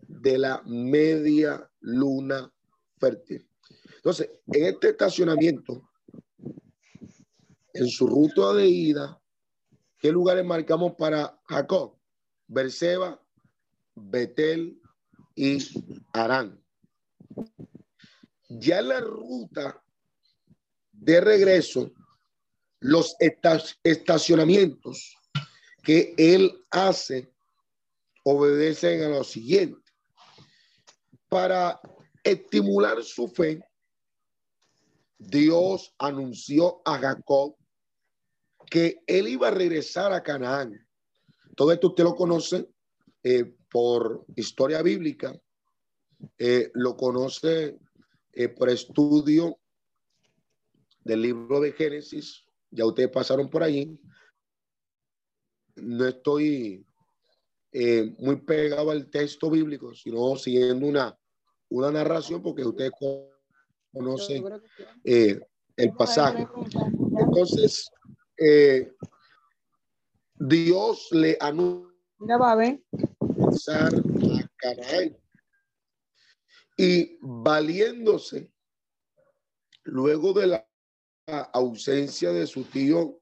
de 0.00 0.38
la 0.38 0.62
media 0.64 1.68
luna 1.80 2.50
fértil. 2.98 3.48
Entonces, 3.96 4.30
en 4.46 4.66
este 4.66 4.90
estacionamiento, 4.90 5.90
en 7.74 7.88
su 7.88 8.06
ruta 8.06 8.52
de 8.54 8.66
ida, 8.66 9.20
¿qué 9.98 10.12
lugares 10.12 10.44
marcamos 10.44 10.94
para 10.94 11.40
Jacob? 11.48 11.96
Berseba, 12.46 13.20
Betel, 13.94 14.82
y 15.34 15.58
Arán. 16.12 16.62
Ya 18.48 18.80
en 18.80 18.88
la 18.88 19.00
ruta 19.00 19.82
de 20.92 21.20
regreso, 21.20 21.90
los 22.82 23.16
estacionamientos 23.84 25.16
que 25.82 26.14
él 26.18 26.64
hace 26.70 27.32
obedecen 28.24 29.02
a 29.04 29.08
lo 29.08 29.24
siguiente. 29.24 29.80
Para 31.28 31.80
estimular 32.22 33.02
su 33.02 33.28
fe, 33.28 33.64
Dios 35.18 35.94
anunció 35.98 36.82
a 36.84 36.98
Jacob 36.98 37.56
que 38.68 39.02
él 39.06 39.28
iba 39.28 39.48
a 39.48 39.52
regresar 39.52 40.12
a 40.12 40.22
Canaán. 40.22 40.86
Todo 41.56 41.72
esto 41.72 41.88
usted 41.88 42.04
lo 42.04 42.14
conoce 42.14 42.68
eh, 43.22 43.54
por 43.70 44.24
historia 44.34 44.82
bíblica, 44.82 45.32
eh, 46.38 46.70
lo 46.74 46.96
conoce 46.96 47.78
eh, 48.32 48.48
por 48.48 48.70
estudio 48.70 49.58
del 51.04 51.22
libro 51.22 51.60
de 51.60 51.72
Génesis, 51.72 52.44
ya 52.72 52.86
ustedes 52.86 53.10
pasaron 53.10 53.48
por 53.48 53.62
allí. 53.62 54.00
No 55.76 56.06
estoy 56.06 56.84
eh, 57.70 58.14
muy 58.18 58.36
pegado 58.36 58.90
al 58.90 59.08
texto 59.08 59.50
bíblico, 59.50 59.94
sino 59.94 60.36
siguiendo 60.36 60.86
una, 60.86 61.16
una 61.68 61.90
narración 61.90 62.42
porque 62.42 62.64
ustedes 62.64 62.92
conocen 63.92 64.44
el 65.04 65.92
pasaje. 65.96 66.46
Entonces, 67.18 67.90
Dios 70.34 71.08
le 71.12 71.36
anuncia 71.40 71.92
a 72.28 72.56
Y 76.76 77.18
valiéndose 77.20 78.52
luego 79.84 80.32
de 80.32 80.46
la 80.46 80.71
ausencia 81.26 82.32
de 82.32 82.46
su 82.46 82.64
tío 82.64 83.20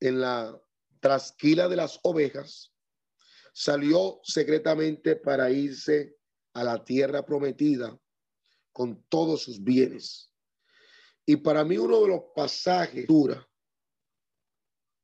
en 0.00 0.20
la 0.20 0.60
trasquila 1.00 1.68
de 1.68 1.76
las 1.76 2.00
ovejas, 2.02 2.72
salió 3.52 4.20
secretamente 4.22 5.16
para 5.16 5.50
irse 5.50 6.16
a 6.54 6.64
la 6.64 6.84
tierra 6.84 7.24
prometida 7.24 7.98
con 8.72 9.04
todos 9.08 9.42
sus 9.42 9.62
bienes. 9.62 10.32
Y 11.26 11.36
para 11.36 11.64
mí 11.64 11.76
uno 11.76 12.00
de 12.02 12.08
los 12.08 12.20
pasajes 12.34 13.06
dura, 13.06 13.46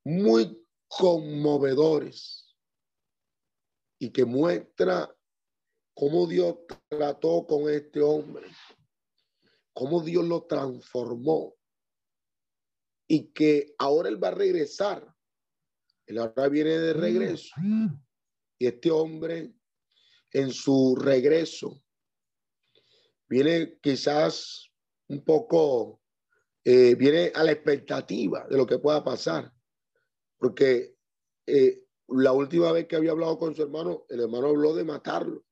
muy 0.04 0.64
conmovedores 0.88 2.56
y 3.98 4.10
que 4.10 4.24
muestra 4.24 5.14
cómo 5.94 6.26
Dios 6.26 6.56
trató 6.88 7.46
con 7.46 7.68
este 7.68 8.00
hombre, 8.00 8.48
cómo 9.72 10.00
Dios 10.02 10.24
lo 10.24 10.44
transformó 10.44 11.54
y 13.06 13.32
que 13.32 13.74
ahora 13.78 14.08
él 14.08 14.22
va 14.22 14.28
a 14.28 14.34
regresar. 14.34 15.14
Él 16.06 16.18
ahora 16.18 16.48
viene 16.48 16.78
de 16.78 16.92
regreso. 16.92 17.54
Y 18.58 18.66
este 18.66 18.90
hombre 18.90 19.54
en 20.32 20.52
su 20.52 20.96
regreso 20.96 21.82
viene 23.28 23.78
quizás 23.80 24.70
un 25.08 25.24
poco, 25.24 26.02
eh, 26.64 26.94
viene 26.94 27.32
a 27.34 27.44
la 27.44 27.52
expectativa 27.52 28.46
de 28.48 28.56
lo 28.56 28.66
que 28.66 28.78
pueda 28.78 29.02
pasar. 29.02 29.52
Porque 30.38 30.96
eh, 31.46 31.84
la 32.08 32.32
última 32.32 32.72
vez 32.72 32.86
que 32.86 32.96
había 32.96 33.12
hablado 33.12 33.38
con 33.38 33.54
su 33.54 33.62
hermano, 33.62 34.04
el 34.08 34.20
hermano 34.20 34.48
habló 34.48 34.74
de 34.74 34.84
matarlo, 34.84 35.44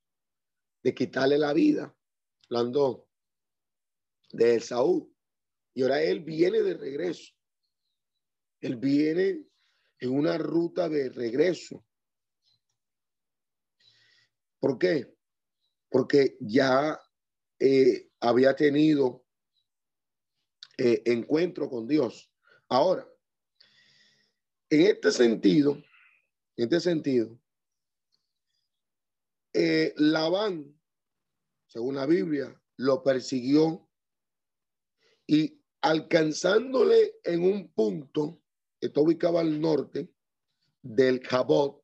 de 0.83 0.95
quitarle 0.95 1.39
la 1.39 1.53
vida, 1.53 1.95
hablando 2.51 3.09
de 4.33 4.61
Saúl. 4.61 5.13
Y 5.75 5.83
ahora 5.83 6.03
él 6.03 6.21
viene 6.21 6.61
de 6.63 6.75
regreso. 6.75 7.33
Él 8.63 8.77
viene 8.77 9.45
en 9.99 10.11
una 10.11 10.39
ruta 10.39 10.89
de 10.89 11.11
regreso. 11.11 11.85
¿Por 14.59 14.79
qué? 14.79 15.15
Porque 15.91 16.37
ya 16.41 16.99
eh, 17.59 18.11
había 18.21 18.55
tenido 18.55 19.27
eh, 20.79 21.03
encuentro 21.05 21.69
con 21.69 21.87
Dios. 21.87 22.33
Ahora, 22.69 23.07
en 24.71 24.83
este 24.83 25.11
sentido, 25.11 25.75
en 26.57 26.65
este 26.65 26.81
sentido, 26.81 27.39
eh, 29.53 29.93
Labán, 29.97 30.81
según 31.67 31.97
la 31.97 32.07
Biblia, 32.07 32.61
lo 32.77 33.03
persiguió 33.03 33.91
y 35.27 35.63
alcanzándole 35.81 37.17
en 37.25 37.43
un 37.43 37.73
punto, 37.73 38.42
está 38.83 39.01
ubicado 39.01 39.39
al 39.39 39.61
norte 39.61 40.13
del 40.83 41.21
Jabot, 41.21 41.83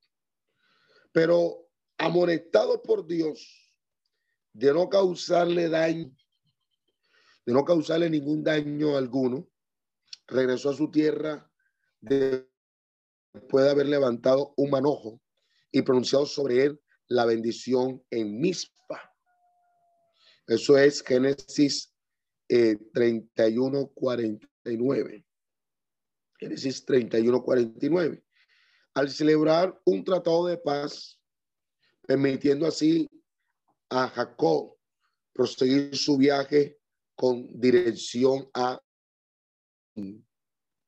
pero 1.12 1.68
amonestado 1.96 2.82
por 2.82 3.06
Dios 3.06 3.72
de 4.52 4.72
no 4.74 4.88
causarle 4.88 5.68
daño, 5.68 6.14
de 7.46 7.52
no 7.52 7.64
causarle 7.64 8.11
ningún 8.11 8.42
daño 8.42 8.96
alguno, 8.96 9.48
regresó 10.26 10.70
a 10.70 10.74
su 10.74 10.90
tierra 10.90 11.50
de 12.00 12.48
puede 13.48 13.70
haber 13.70 13.87
levantado 13.87 14.52
un 14.56 14.70
manojo 14.70 15.20
y 15.70 15.82
pronunciado 15.82 16.26
sobre 16.26 16.64
él 16.64 16.80
la 17.06 17.24
bendición 17.24 18.02
en 18.11 18.40
Mispa. 18.40 19.14
Eso 20.46 20.76
es 20.76 21.02
Génesis 21.02 21.94
eh, 22.48 22.76
31, 22.92 23.92
49. 23.94 25.28
Génesis 26.38 26.85
31, 26.85 27.42
49. 27.42 28.22
Al 28.94 29.11
celebrar 29.11 29.79
un 29.85 30.05
tratado 30.05 30.46
de 30.46 30.57
paz, 30.57 31.20
permitiendo 32.07 32.66
así 32.66 33.09
a 33.90 34.09
Jacob 34.09 34.77
proseguir 35.33 35.96
su 35.96 36.16
viaje 36.16 36.79
con 37.14 37.61
dirección 37.61 38.48
a 38.55 38.81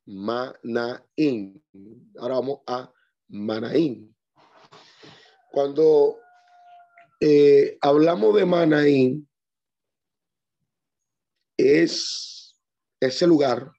Manaín. 0.07 1.63
Ahora 2.19 2.35
vamos 2.37 2.61
a 2.67 2.93
Manaín. 3.29 4.17
Cuando 5.53 6.19
eh, 7.21 7.77
hablamos 7.81 8.35
de 8.37 8.47
Manaín, 8.47 9.29
es 11.57 12.57
ese 13.01 13.27
lugar 13.27 13.73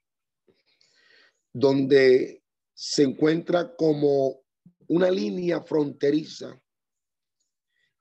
donde 1.53 2.43
se 2.73 3.03
encuentra 3.03 3.75
como 3.75 4.41
una 4.87 5.09
línea 5.09 5.61
fronteriza 5.61 6.59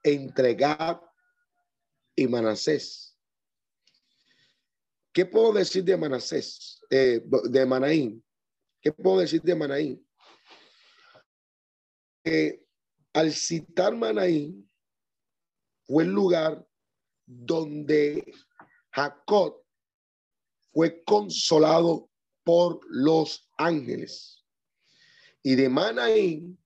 entre 0.03 0.55
Gad 0.55 1.01
y 2.17 2.27
Manasés. 2.27 3.17
¿Qué 5.13 5.27
puedo 5.27 5.53
decir 5.53 5.85
de 5.85 5.97
Manasés? 5.97 6.81
Eh, 6.91 7.23
de 7.25 7.67
Manaín. 7.67 8.25
¿Qué 8.81 8.93
puedo 8.93 9.21
decir 9.21 9.43
de 9.43 9.55
Manaín? 9.55 10.07
al 13.13 13.33
citar 13.33 13.97
Manaín, 13.97 14.71
fue 15.85 16.05
el 16.05 16.11
lugar 16.11 16.65
donde 17.27 18.33
Jacob 18.93 19.65
fue 20.73 21.03
consolado 21.03 22.10
por 22.51 22.81
los 22.89 23.49
ángeles. 23.59 24.45
Y 25.41 25.55
de 25.55 25.69
Manaín, 25.69 26.59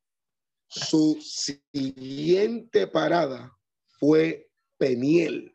su 0.66 1.20
siguiente 1.20 2.86
parada 2.86 3.54
fue 4.00 4.50
Peniel. 4.78 5.52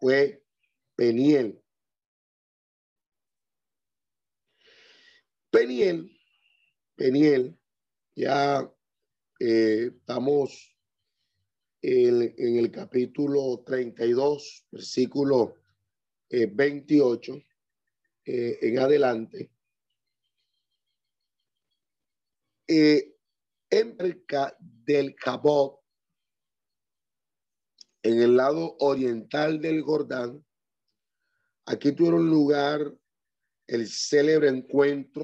Fue 0.00 0.42
Peniel. 0.96 1.62
Peniel, 5.50 6.18
Peniel, 6.96 7.60
ya 8.16 8.74
eh, 9.40 9.90
estamos 9.94 10.74
en, 11.82 12.34
el 12.38 12.70
capítulo 12.70 13.62
32, 13.66 14.68
versículo 14.70 15.54
28 16.30 17.42
eh, 18.24 18.50
eh, 18.50 18.58
en 18.62 18.78
adelante. 18.78 19.50
en 22.66 23.96
cerca 23.98 24.56
del 24.58 25.14
en 28.02 28.22
el 28.22 28.36
lado 28.36 28.76
oriental 28.80 29.60
del 29.60 29.82
Jordán, 29.82 30.44
aquí 31.66 31.92
tuvieron 31.92 32.28
lugar 32.28 32.94
el 33.66 33.88
célebre 33.88 34.48
encuentro 34.48 35.22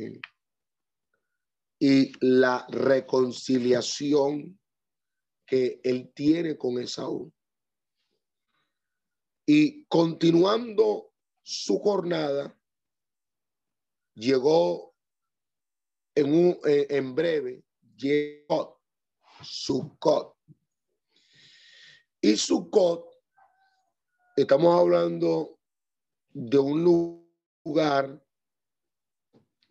y 1.79 2.13
la 2.21 2.67
reconciliación 2.71 4.59
que 5.47 5.81
él 5.83 6.13
tiene 6.15 6.57
con 6.57 6.79
Esaú. 6.79 7.33
Y 9.47 9.85
continuando 9.87 11.13
su 11.43 11.79
jornada, 11.81 12.57
llegó 14.21 14.95
en, 16.15 16.33
un, 16.33 16.59
en 16.65 17.15
breve, 17.15 17.65
llegó 17.97 18.81
Sucot. 19.43 20.37
Y 22.21 22.37
Sucot, 22.37 23.11
estamos 24.37 24.79
hablando 24.79 25.59
de 26.33 26.59
un 26.59 26.85
lugar 27.65 28.23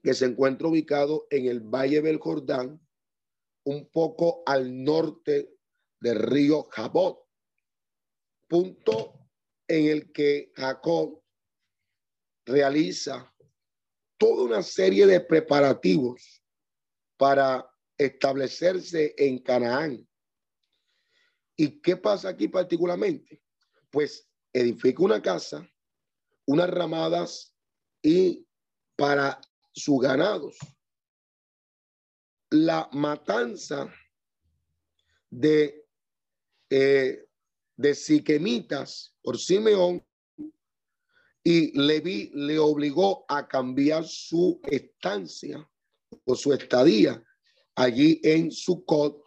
que 0.02 0.14
se 0.14 0.26
encuentra 0.26 0.68
ubicado 0.68 1.28
en 1.30 1.46
el 1.46 1.60
Valle 1.60 2.02
del 2.02 2.18
Jordán, 2.18 2.82
un 3.66 3.90
poco 3.92 4.42
al 4.48 4.84
norte 4.84 5.56
del 6.00 6.18
río 6.18 6.64
Jabot, 6.72 7.20
punto 8.48 9.30
en 9.68 9.86
el 9.86 10.12
que 10.12 10.52
Jacob 10.56 11.22
realiza 12.46 13.32
toda 14.20 14.44
una 14.44 14.62
serie 14.62 15.08
de 15.08 15.22
preparativos 15.22 16.44
para 17.18 17.66
establecerse 17.98 19.16
en 19.18 19.40
Canaán. 19.40 20.08
¿Y 21.56 21.82
qué 21.82 21.98
pasa 21.98 22.30
aquí 22.30 22.48
particularmente? 22.48 23.42
Pues 23.90 24.30
edifica 24.54 25.04
una 25.04 25.22
casa, 25.22 25.68
unas 26.46 26.70
ramadas 26.70 27.56
y 28.02 28.46
para 28.96 29.40
sus 29.72 30.02
ganados. 30.02 30.58
La 32.50 32.90
matanza 32.92 33.92
de, 35.30 35.86
eh, 36.70 37.26
de 37.78 37.96
Siquemitas 37.96 39.16
por 39.22 39.38
Simeón 39.38 40.06
y 41.44 41.78
Leví 41.80 42.32
le 42.34 42.60
obligó 42.60 43.26
a 43.28 43.48
cambiar 43.48 44.06
su 44.06 44.60
estancia 44.64 45.68
o 46.26 46.36
su 46.36 46.54
estadía 46.54 47.24
allí 47.76 48.20
en 48.24 48.52
Sucot 48.52 49.24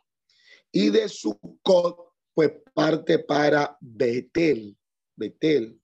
y 0.71 0.91
de 0.91 1.09
Sucot 1.09 2.13
pues 2.35 2.53
parte 2.75 3.19
para 3.19 3.77
Betel, 3.81 4.77
Betel. 5.17 5.81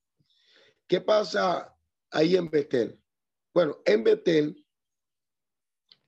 ¿Qué 0.87 1.01
pasa 1.01 1.75
ahí 2.09 2.35
en 2.35 2.49
Betel? 2.49 2.99
Bueno, 3.53 3.77
en 3.85 4.03
Betel 4.03 4.65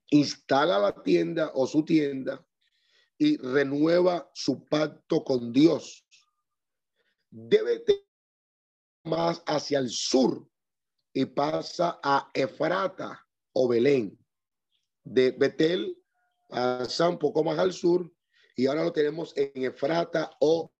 instala 0.09 0.79
la 0.79 1.03
tienda 1.03 1.51
o 1.53 1.67
su 1.67 1.85
tienda 1.85 2.45
y 3.17 3.37
renueva 3.37 4.29
su 4.33 4.65
pacto 4.65 5.23
con 5.23 5.53
Dios. 5.53 6.05
Debe 7.29 7.83
más 9.03 9.41
hacia 9.45 9.79
el 9.79 9.89
sur 9.89 10.47
y 11.13 11.25
pasa 11.25 11.99
a 12.03 12.29
Efrata 12.33 13.25
o 13.53 13.67
Belén. 13.67 14.17
De 15.03 15.31
Betel 15.31 15.97
pasa 16.49 17.09
un 17.09 17.17
poco 17.17 17.43
más 17.43 17.57
al 17.57 17.73
sur 17.73 18.11
y 18.55 18.67
ahora 18.67 18.83
lo 18.83 18.91
tenemos 18.91 19.33
en 19.35 19.63
Efrata 19.63 20.31
o 20.39 20.71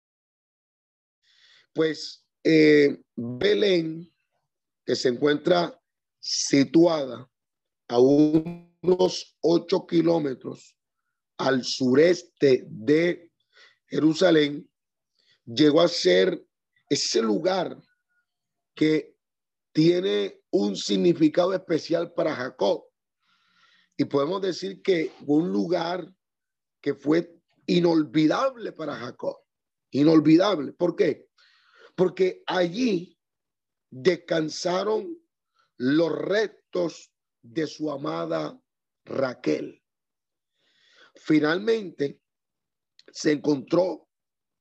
pues 1.74 2.26
eh, 2.44 3.02
Belén, 3.16 4.12
que 4.86 4.96
se 4.96 5.10
encuentra 5.10 5.80
situada 6.20 7.30
a 7.88 8.00
unos 8.00 9.38
ocho 9.42 9.86
kilómetros 9.88 10.76
al 11.38 11.64
sureste 11.64 12.66
de 12.68 13.32
Jerusalén, 13.88 14.70
llegó 15.46 15.82
a 15.82 15.88
ser 15.88 16.46
ese 16.90 17.22
lugar 17.22 17.82
que 18.76 19.16
tiene 19.74 20.42
un 20.52 20.76
significado 20.76 21.54
especial 21.54 22.14
para 22.14 22.36
Jacob. 22.36 22.86
Y 23.98 24.06
podemos 24.06 24.42
decir 24.42 24.82
que 24.82 25.12
un 25.26 25.52
lugar 25.52 26.14
que 26.82 26.96
fue 26.96 27.34
inolvidable 27.66 28.72
para 28.72 28.96
Jacob. 28.96 29.38
Inolvidable. 29.92 30.74
¿Por 30.74 30.96
qué? 30.96 31.28
Porque 31.96 32.44
allí 32.48 33.18
descansaron 33.90 35.18
los 35.78 36.12
restos 36.12 37.12
de 37.42 37.68
su 37.68 37.92
amada 37.92 38.60
Raquel. 39.06 39.84
Finalmente 41.16 42.22
se 43.12 43.34
encontró 43.34 44.08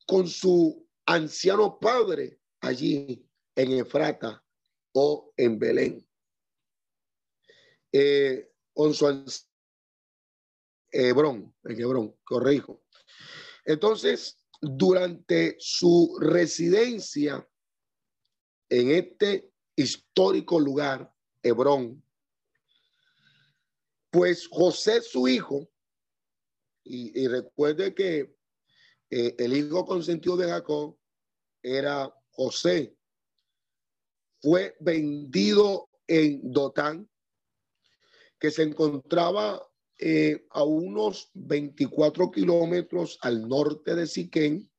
con 0.06 0.26
su 0.26 0.88
anciano 1.06 1.78
padre 1.78 2.40
allí 2.60 3.29
en 3.60 3.72
Efrata 3.72 4.42
o 4.92 5.32
en 5.36 5.58
Belén. 5.58 6.08
Eh, 7.92 8.50
Hebrón, 10.92 11.54
en 11.64 11.80
Hebrón, 11.80 12.16
corrijo. 12.24 12.82
Entonces, 13.64 14.38
durante 14.60 15.56
su 15.58 16.16
residencia 16.20 17.46
en 18.70 18.90
este 18.92 19.52
histórico 19.76 20.58
lugar, 20.58 21.12
Hebrón, 21.42 22.02
pues 24.10 24.48
José, 24.48 25.02
su 25.02 25.28
hijo, 25.28 25.70
y, 26.82 27.28
recuerde 27.28 27.94
que 27.94 28.34
eh, 29.10 29.36
el 29.38 29.52
hijo 29.52 29.84
consentido 29.84 30.36
de 30.36 30.48
Jacob 30.48 30.98
era 31.62 32.12
José, 32.30 32.96
fue 34.42 34.76
vendido 34.80 35.88
en 36.06 36.52
Dotán, 36.52 37.08
que 38.38 38.50
se 38.50 38.62
encontraba 38.62 39.62
eh, 39.98 40.46
a 40.50 40.64
unos 40.64 41.30
24 41.34 42.30
kilómetros 42.30 43.18
al 43.20 43.46
norte 43.46 43.94
de 43.94 44.06
Siquén 44.06 44.70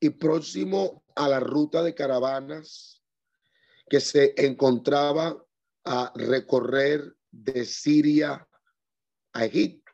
y 0.00 0.10
próximo 0.10 1.04
a 1.14 1.28
la 1.28 1.40
ruta 1.40 1.82
de 1.82 1.94
caravanas 1.94 3.02
que 3.88 4.00
se 4.00 4.34
encontraba 4.36 5.44
a 5.84 6.12
recorrer 6.14 7.16
de 7.30 7.64
Siria 7.64 8.48
a 9.32 9.44
Egipto. 9.44 9.92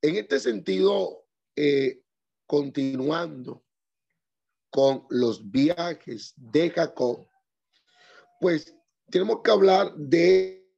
En 0.00 0.16
este 0.16 0.38
sentido, 0.38 1.26
eh, 1.56 2.02
continuando, 2.46 3.63
con 4.74 5.06
los 5.08 5.52
viajes 5.52 6.34
de 6.34 6.68
Jacob, 6.68 7.28
pues 8.40 8.76
tenemos 9.08 9.40
que 9.44 9.52
hablar 9.52 9.94
de 9.94 10.68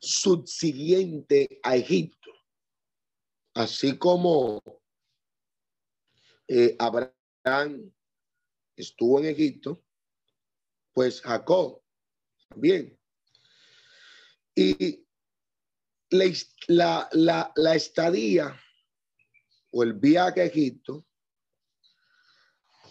subsiguiente 0.00 1.60
a 1.62 1.76
Egipto, 1.76 2.30
así 3.52 3.98
como 3.98 4.62
eh, 6.48 6.74
Abraham 6.78 7.92
estuvo 8.74 9.18
en 9.18 9.26
Egipto, 9.26 9.84
pues 10.94 11.20
Jacob 11.20 11.82
también. 12.48 12.98
Y 14.54 15.06
la, 16.08 17.06
la, 17.12 17.52
la 17.54 17.74
estadía 17.74 18.58
o 19.72 19.82
el 19.82 19.92
viaje 19.92 20.40
a 20.40 20.46
Egipto 20.46 21.06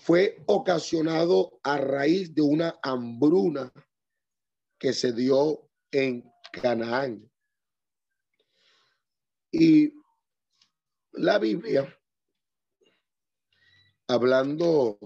fue 0.04 0.42
ocasionado 0.48 1.60
a 1.62 1.78
raíz 1.78 2.34
de 2.34 2.42
una 2.42 2.80
hambruna 2.82 3.72
que 4.80 4.94
se 4.94 5.14
dio 5.14 5.70
en 5.92 6.24
Canaán. 6.52 7.32
Y 9.52 9.94
la 11.12 11.38
Biblia, 11.38 11.96
hablando 14.08 14.98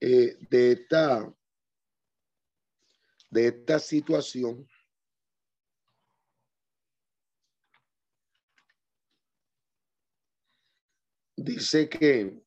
eh, 0.00 0.36
de 0.48 0.72
esta 0.72 1.34
de 3.30 3.48
esta 3.48 3.80
situación, 3.80 4.68
dice 11.36 11.88
que 11.88 12.43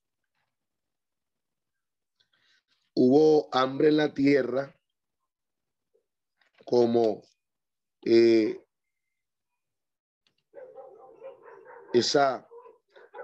hubo 3.00 3.48
hambre 3.52 3.90
en 3.90 3.98
la 3.98 4.12
tierra 4.12 4.76
como 6.66 7.22
eh, 8.04 8.60
esa 11.94 12.48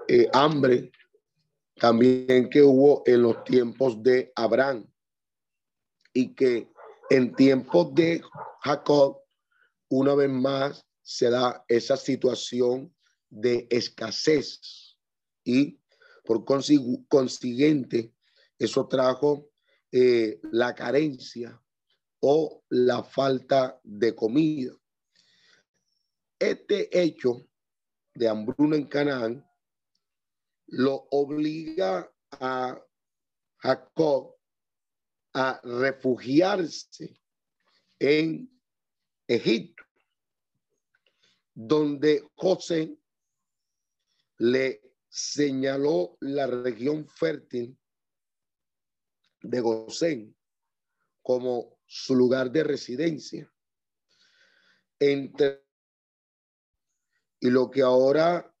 eh, 0.06 0.28
hambre 0.32 0.92
también 1.74 2.48
que 2.50 2.62
hubo 2.62 3.02
en 3.04 3.22
los 3.22 3.42
tiempos 3.42 4.00
de 4.00 4.32
Abraham 4.36 4.86
y 6.12 6.34
que 6.36 6.70
en 7.10 7.34
tiempos 7.34 7.92
de 7.96 8.22
Jacob, 8.60 9.22
una 9.88 10.14
vez 10.14 10.30
más, 10.30 10.86
se 11.02 11.30
da 11.30 11.64
esa 11.66 11.96
situación 11.96 12.94
de 13.28 13.66
escasez. 13.70 14.96
Y 15.42 15.80
por 16.24 16.44
consiguiente, 16.44 18.14
eso 18.56 18.86
trajo 18.86 19.50
eh, 19.96 20.40
la 20.50 20.74
carencia 20.74 21.56
o 22.18 22.64
la 22.70 23.04
falta 23.04 23.78
de 23.84 24.12
comida. 24.12 24.72
Este 26.36 26.88
hecho 27.00 27.48
de 28.12 28.28
hambruna 28.28 28.74
en 28.74 28.88
Canaán 28.88 29.48
lo 30.66 31.06
obliga 31.12 32.12
a 32.32 32.84
Jacob 33.58 34.34
a 35.32 35.60
refugiarse 35.62 37.20
en 38.00 38.50
Egipto, 39.28 39.84
donde 41.54 42.28
José 42.34 42.98
le 44.38 44.82
señaló 45.08 46.16
la 46.18 46.48
región 46.48 47.06
fértil 47.06 47.78
de 49.44 49.60
Gosén 49.60 50.36
como 51.22 51.78
su 51.86 52.14
lugar 52.14 52.50
de 52.50 52.64
residencia. 52.64 53.50
Entre 54.98 55.64
y 57.40 57.50
lo 57.50 57.70
que 57.70 57.82
ahora 57.82 58.54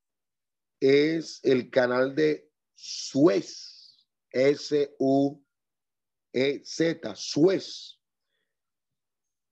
es 0.78 1.40
el 1.42 1.70
canal 1.70 2.14
de 2.14 2.52
Suez, 2.74 3.96
S-U-E-Z, 4.30 5.46
Suez, 7.16 7.98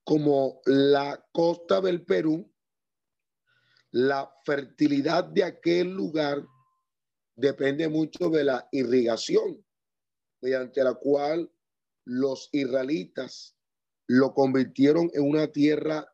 como 0.03 0.61
la 0.65 1.25
costa 1.31 1.81
del 1.81 2.05
Perú, 2.05 2.53
la 3.91 4.31
fertilidad 4.45 5.23
de 5.23 5.43
aquel 5.43 5.89
lugar 5.89 6.45
depende 7.35 7.87
mucho 7.87 8.29
de 8.29 8.43
la 8.43 8.67
irrigación 8.71 9.62
mediante 10.43 10.83
la 10.83 10.93
cual 10.95 11.49
los 12.03 12.49
israelitas 12.51 13.55
lo 14.07 14.33
convirtieron 14.33 15.09
en 15.13 15.23
una 15.23 15.49
tierra 15.49 16.05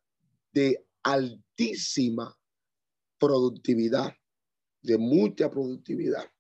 de 0.52 0.88
altísima 1.02 2.40
productividad, 3.18 4.16
de 4.84 4.98
mucha 5.00 5.50
productividad. 5.50 6.32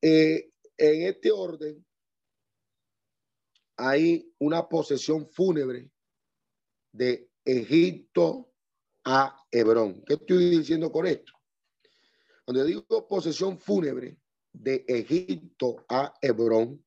Eh, 0.00 0.50
en 0.78 1.02
este 1.02 1.30
orden 1.30 1.84
hay 3.76 4.32
una 4.38 4.66
posesión 4.66 5.28
fúnebre 5.28 5.92
de 6.90 7.30
Egipto 7.44 8.50
a 9.04 9.44
Hebrón. 9.50 10.02
¿Qué 10.06 10.14
estoy 10.14 10.48
diciendo 10.48 10.90
con 10.90 11.06
esto? 11.06 11.32
Cuando 12.46 12.64
digo 12.64 13.06
posesión 13.06 13.58
fúnebre 13.58 14.18
de 14.58 14.84
Egipto 14.88 15.84
a 15.88 16.14
Hebrón, 16.20 16.84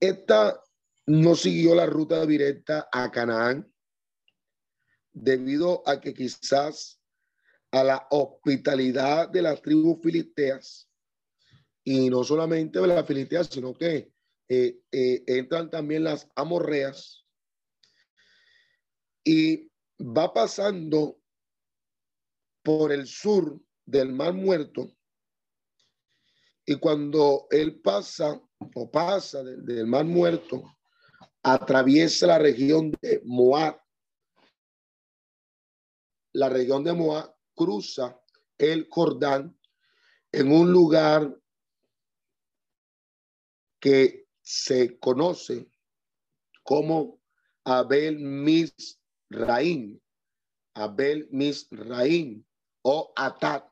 esta 0.00 0.62
no 1.06 1.34
siguió 1.34 1.74
la 1.74 1.86
ruta 1.86 2.24
directa 2.24 2.88
a 2.92 3.10
Canaán 3.10 3.70
debido 5.12 5.82
a 5.88 6.00
que 6.00 6.14
quizás 6.14 7.00
a 7.70 7.84
la 7.84 8.06
hospitalidad 8.10 9.28
de 9.28 9.42
las 9.42 9.60
tribus 9.60 10.00
filisteas 10.02 10.90
y 11.84 12.08
no 12.08 12.24
solamente 12.24 12.80
de 12.80 12.86
las 12.86 13.06
filisteas, 13.06 13.48
sino 13.48 13.74
que 13.74 14.12
eh, 14.48 14.80
eh, 14.92 15.22
entran 15.26 15.70
también 15.70 16.04
las 16.04 16.28
amorreas 16.36 17.26
y 19.24 19.70
va 20.00 20.32
pasando 20.32 21.20
por 22.62 22.92
el 22.92 23.06
sur 23.06 23.60
del 23.84 24.12
Mar 24.12 24.32
Muerto 24.32 24.94
y 26.66 26.76
cuando 26.76 27.46
él 27.50 27.80
pasa 27.80 28.40
o 28.74 28.90
pasa 28.90 29.42
del, 29.42 29.86
Mar 29.86 30.04
Muerto, 30.04 30.62
atraviesa 31.42 32.26
la 32.26 32.38
región 32.38 32.90
de 33.02 33.20
Moab. 33.24 33.78
La 36.32 36.48
región 36.48 36.82
de 36.82 36.94
Moab 36.94 37.34
cruza 37.54 38.18
el 38.56 38.88
Jordán 38.90 39.56
en 40.32 40.50
un 40.50 40.72
lugar 40.72 41.38
que 43.78 44.26
se 44.40 44.98
conoce 44.98 45.68
como 46.62 47.20
Abel 47.64 48.18
Misraín, 48.18 50.02
Abel 50.72 51.28
Misraín 51.30 52.46
o 52.82 53.12
Atat, 53.14 53.70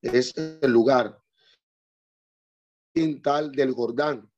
es 0.00 0.36
el 0.36 0.70
lugar 0.70 1.21
tal 3.22 3.52
del 3.52 3.72
Jordán. 3.72 4.30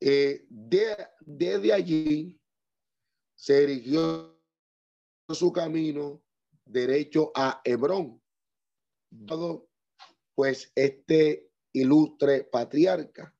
Eh, 0.00 0.46
de, 0.48 0.96
desde 1.20 1.72
allí 1.72 2.40
se 3.34 3.66
dirigió 3.66 4.40
su 5.28 5.52
camino 5.52 6.22
derecho 6.64 7.30
a 7.34 7.60
Hebrón, 7.64 8.20
dado 9.10 9.68
pues 10.34 10.72
este 10.74 11.50
ilustre 11.72 12.44
patriarca 12.44 13.34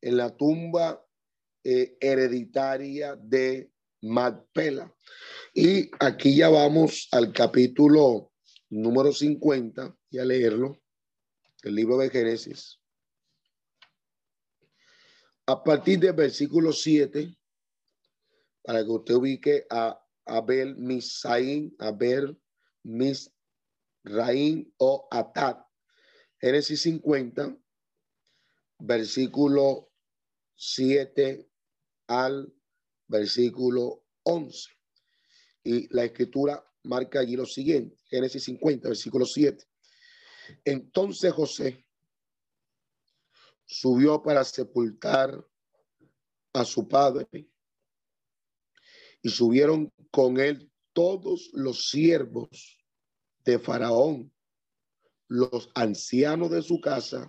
en 0.00 0.16
la 0.16 0.36
tumba 0.36 1.04
eh, 1.64 1.96
hereditaria 2.00 3.16
de 3.16 3.72
Macpela. 4.02 4.94
Y 5.54 5.90
aquí 5.98 6.36
ya 6.36 6.48
vamos 6.48 7.08
al 7.12 7.32
capítulo 7.32 8.32
número 8.70 9.12
50 9.12 9.96
y 10.10 10.18
a 10.18 10.24
leerlo, 10.24 10.80
el 11.62 11.74
libro 11.74 11.96
de 11.98 12.10
Génesis. 12.10 12.80
A 15.46 15.62
partir 15.62 15.98
del 15.98 16.14
versículo 16.14 16.72
7, 16.72 17.36
para 18.62 18.82
que 18.82 18.90
usted 18.90 19.14
ubique 19.14 19.66
a 19.68 20.02
Abel 20.24 20.76
Misaín, 20.76 21.76
Abel 21.78 22.40
Misraín 22.82 24.72
o 24.78 25.06
Atat. 25.10 25.62
Génesis 26.40 26.80
50, 26.82 27.56
versículo 28.78 29.90
7 30.56 31.48
al 32.06 32.52
versículo 33.06 34.06
11. 34.22 34.70
Y 35.64 35.94
la 35.94 36.04
escritura 36.04 36.64
marca 36.84 37.20
allí 37.20 37.36
lo 37.36 37.46
siguiente, 37.46 37.96
Génesis 38.08 38.44
50, 38.44 38.88
versículo 38.88 39.26
7. 39.26 39.64
Entonces 40.64 41.32
José 41.32 41.83
subió 43.66 44.22
para 44.22 44.44
sepultar 44.44 45.44
a 46.52 46.64
su 46.64 46.86
padre 46.86 47.48
y 49.22 49.28
subieron 49.28 49.92
con 50.10 50.38
él 50.38 50.70
todos 50.92 51.50
los 51.52 51.88
siervos 51.88 52.78
de 53.44 53.58
Faraón, 53.58 54.32
los 55.28 55.70
ancianos 55.74 56.50
de 56.50 56.62
su 56.62 56.80
casa 56.80 57.28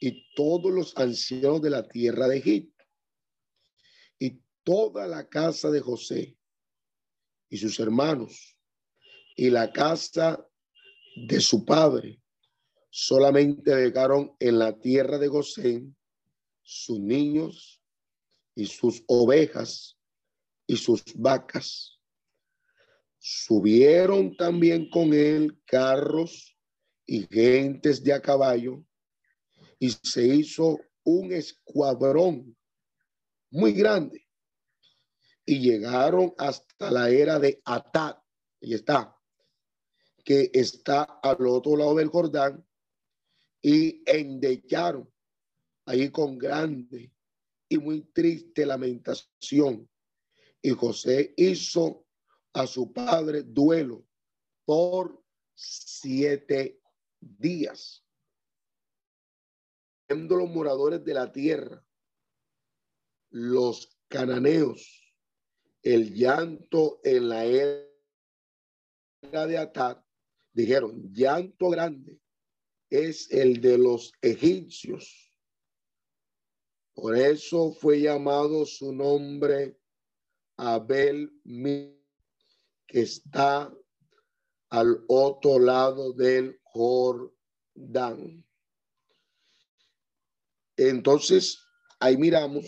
y 0.00 0.34
todos 0.34 0.72
los 0.72 0.96
ancianos 0.96 1.60
de 1.62 1.70
la 1.70 1.86
tierra 1.86 2.28
de 2.28 2.38
Egipto 2.38 2.84
y 4.18 4.40
toda 4.62 5.06
la 5.06 5.28
casa 5.28 5.70
de 5.70 5.80
José 5.80 6.36
y 7.48 7.58
sus 7.58 7.78
hermanos 7.80 8.56
y 9.36 9.50
la 9.50 9.72
casa 9.72 10.48
de 11.16 11.40
su 11.40 11.64
padre 11.64 12.23
solamente 12.96 13.74
dejaron 13.74 14.36
en 14.38 14.60
la 14.60 14.78
tierra 14.78 15.18
de 15.18 15.26
Gosén 15.26 15.96
sus 16.62 17.00
niños 17.00 17.82
y 18.54 18.66
sus 18.66 19.02
ovejas 19.08 19.98
y 20.64 20.76
sus 20.76 21.02
vacas. 21.16 21.98
Subieron 23.18 24.36
también 24.36 24.88
con 24.90 25.12
él 25.12 25.60
carros 25.66 26.56
y 27.04 27.26
gentes 27.26 28.04
de 28.04 28.12
a 28.12 28.22
caballo 28.22 28.84
y 29.80 29.90
se 29.90 30.28
hizo 30.28 30.78
un 31.02 31.32
escuadrón 31.32 32.56
muy 33.50 33.72
grande 33.72 34.24
y 35.44 35.58
llegaron 35.58 36.32
hasta 36.38 36.92
la 36.92 37.10
era 37.10 37.40
de 37.40 37.60
Atad. 37.64 38.18
Y 38.60 38.72
está, 38.74 39.18
que 40.24 40.48
está 40.54 41.02
al 41.02 41.44
otro 41.48 41.76
lado 41.76 41.96
del 41.96 42.06
Jordán 42.06 42.64
y 43.64 44.02
endecharon 44.04 45.10
ahí 45.86 46.10
con 46.10 46.36
grande 46.36 47.10
y 47.66 47.78
muy 47.78 48.02
triste 48.12 48.66
lamentación. 48.66 49.88
Y 50.60 50.70
José 50.70 51.32
hizo 51.38 52.06
a 52.52 52.66
su 52.66 52.92
padre 52.92 53.42
duelo 53.42 54.06
por 54.66 55.24
siete 55.54 56.78
días. 57.18 58.04
Viendo 60.10 60.36
los 60.36 60.50
moradores 60.50 61.02
de 61.02 61.14
la 61.14 61.32
tierra, 61.32 61.82
los 63.30 63.98
cananeos, 64.08 65.10
el 65.80 66.12
llanto 66.12 67.00
en 67.02 67.30
la 67.30 67.46
era 67.46 67.86
de 69.46 69.56
Atat, 69.56 70.04
dijeron, 70.52 71.10
llanto 71.14 71.70
grande 71.70 72.20
es 72.90 73.30
el 73.30 73.60
de 73.60 73.78
los 73.78 74.12
egipcios. 74.22 75.24
Por 76.94 77.16
eso 77.16 77.72
fue 77.72 78.00
llamado 78.00 78.64
su 78.64 78.92
nombre 78.92 79.76
Abel, 80.56 81.32
que 82.86 83.00
está 83.00 83.72
al 84.70 85.04
otro 85.08 85.58
lado 85.58 86.12
del 86.12 86.60
Jordán. 86.62 88.44
Entonces, 90.76 91.58
ahí 91.98 92.16
miramos 92.16 92.64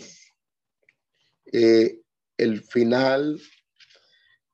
eh, 1.51 2.01
el 2.37 2.63
final 2.63 3.41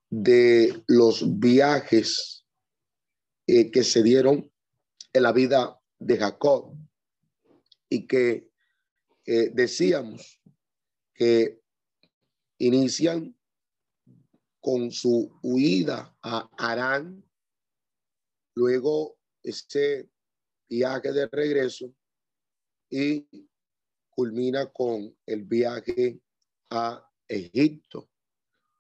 de 0.09 0.83
los 0.87 1.39
viajes 1.39 2.45
eh, 3.47 3.71
que 3.71 3.83
se 3.83 4.03
dieron 4.03 4.52
en 5.13 5.23
la 5.23 5.31
vida 5.31 5.79
de 5.99 6.17
Jacob 6.17 6.75
y 7.87 8.07
que 8.07 8.49
eh, 9.25 9.51
decíamos 9.53 10.41
que 11.13 11.61
inician 12.57 13.37
con 14.59 14.91
su 14.91 15.39
huida 15.43 16.17
a 16.21 16.49
Arán, 16.57 17.23
luego 18.55 19.17
ese 19.43 20.09
viaje 20.69 21.11
de 21.11 21.27
regreso 21.27 21.93
y 22.89 23.27
culmina 24.09 24.71
con 24.71 25.15
el 25.25 25.43
viaje 25.43 26.19
a 26.69 27.07
Egipto, 27.27 28.09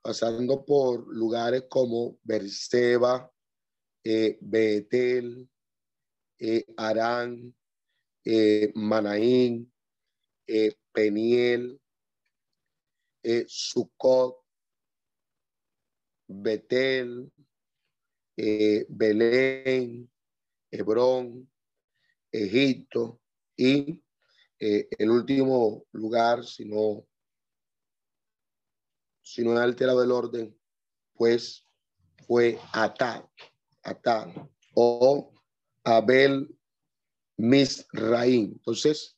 pasando 0.01 0.65
por 0.65 1.07
lugares 1.13 1.65
como 1.69 2.17
Berseba, 2.23 3.31
eh, 4.03 4.37
Betel, 4.41 5.49
eh, 6.45 6.65
Arán, 6.75 7.55
eh, 8.25 8.69
Manaín, 8.75 9.71
eh, 10.45 10.75
Peniel, 10.91 11.79
eh, 13.23 13.45
Sucot, 13.47 14.43
Betel, 16.27 17.31
Belén, 18.35 20.11
Hebrón, 20.69 21.49
Egipto, 22.29 23.21
Y 23.55 24.01
el 24.59 25.09
último 25.09 25.85
lugar, 25.93 26.43
si 26.43 26.65
no, 26.65 27.07
si 29.21 29.43
no 29.43 29.57
he 29.57 29.63
alterado 29.63 30.03
el 30.03 30.11
orden, 30.11 30.57
pues 31.13 31.65
fue 32.27 32.59
Atá, 32.73 33.29
Atá 33.83 34.33
o 34.73 35.33
Abel 35.83 36.47
Misraín. 37.37 38.53
Entonces, 38.53 39.17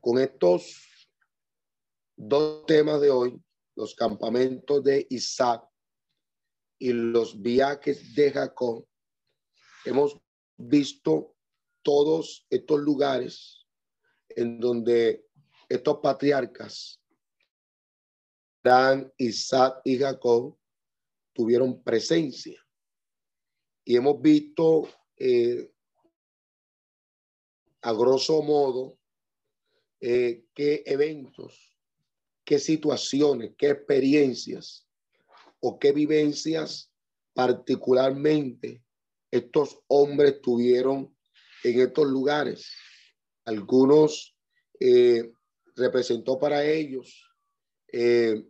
con 0.00 0.18
estos 0.18 1.06
dos 2.16 2.64
temas 2.66 3.00
de 3.00 3.10
hoy, 3.10 3.42
los 3.76 3.94
campamentos 3.94 4.82
de 4.84 5.06
Isaac 5.10 5.66
y 6.78 6.92
los 6.92 7.40
viajes 7.40 8.14
de 8.14 8.32
Jacob, 8.32 8.86
hemos 9.84 10.18
visto 10.56 11.34
todos 11.82 12.46
estos 12.50 12.80
lugares 12.80 13.66
en 14.28 14.60
donde 14.60 15.26
estos 15.68 15.98
patriarcas, 16.02 17.00
Dan, 18.62 19.10
Isaac 19.16 19.80
y 19.84 19.98
Jacob, 19.98 20.58
tuvieron 21.32 21.82
presencia. 21.82 22.62
Y 23.84 23.96
hemos 23.96 24.20
visto 24.20 24.86
eh, 25.20 25.70
a 27.82 27.92
grosso 27.92 28.42
modo 28.42 28.98
eh, 30.00 30.46
qué 30.54 30.82
eventos, 30.86 31.76
qué 32.44 32.58
situaciones, 32.58 33.52
qué 33.56 33.70
experiencias 33.70 34.86
o 35.60 35.78
qué 35.78 35.92
vivencias 35.92 36.90
particularmente 37.34 38.82
estos 39.30 39.78
hombres 39.88 40.40
tuvieron 40.40 41.14
en 41.62 41.80
estos 41.80 42.06
lugares. 42.08 42.72
Algunos 43.44 44.36
eh, 44.80 45.32
representó 45.76 46.38
para 46.38 46.64
ellos 46.64 47.30
eh, 47.92 48.42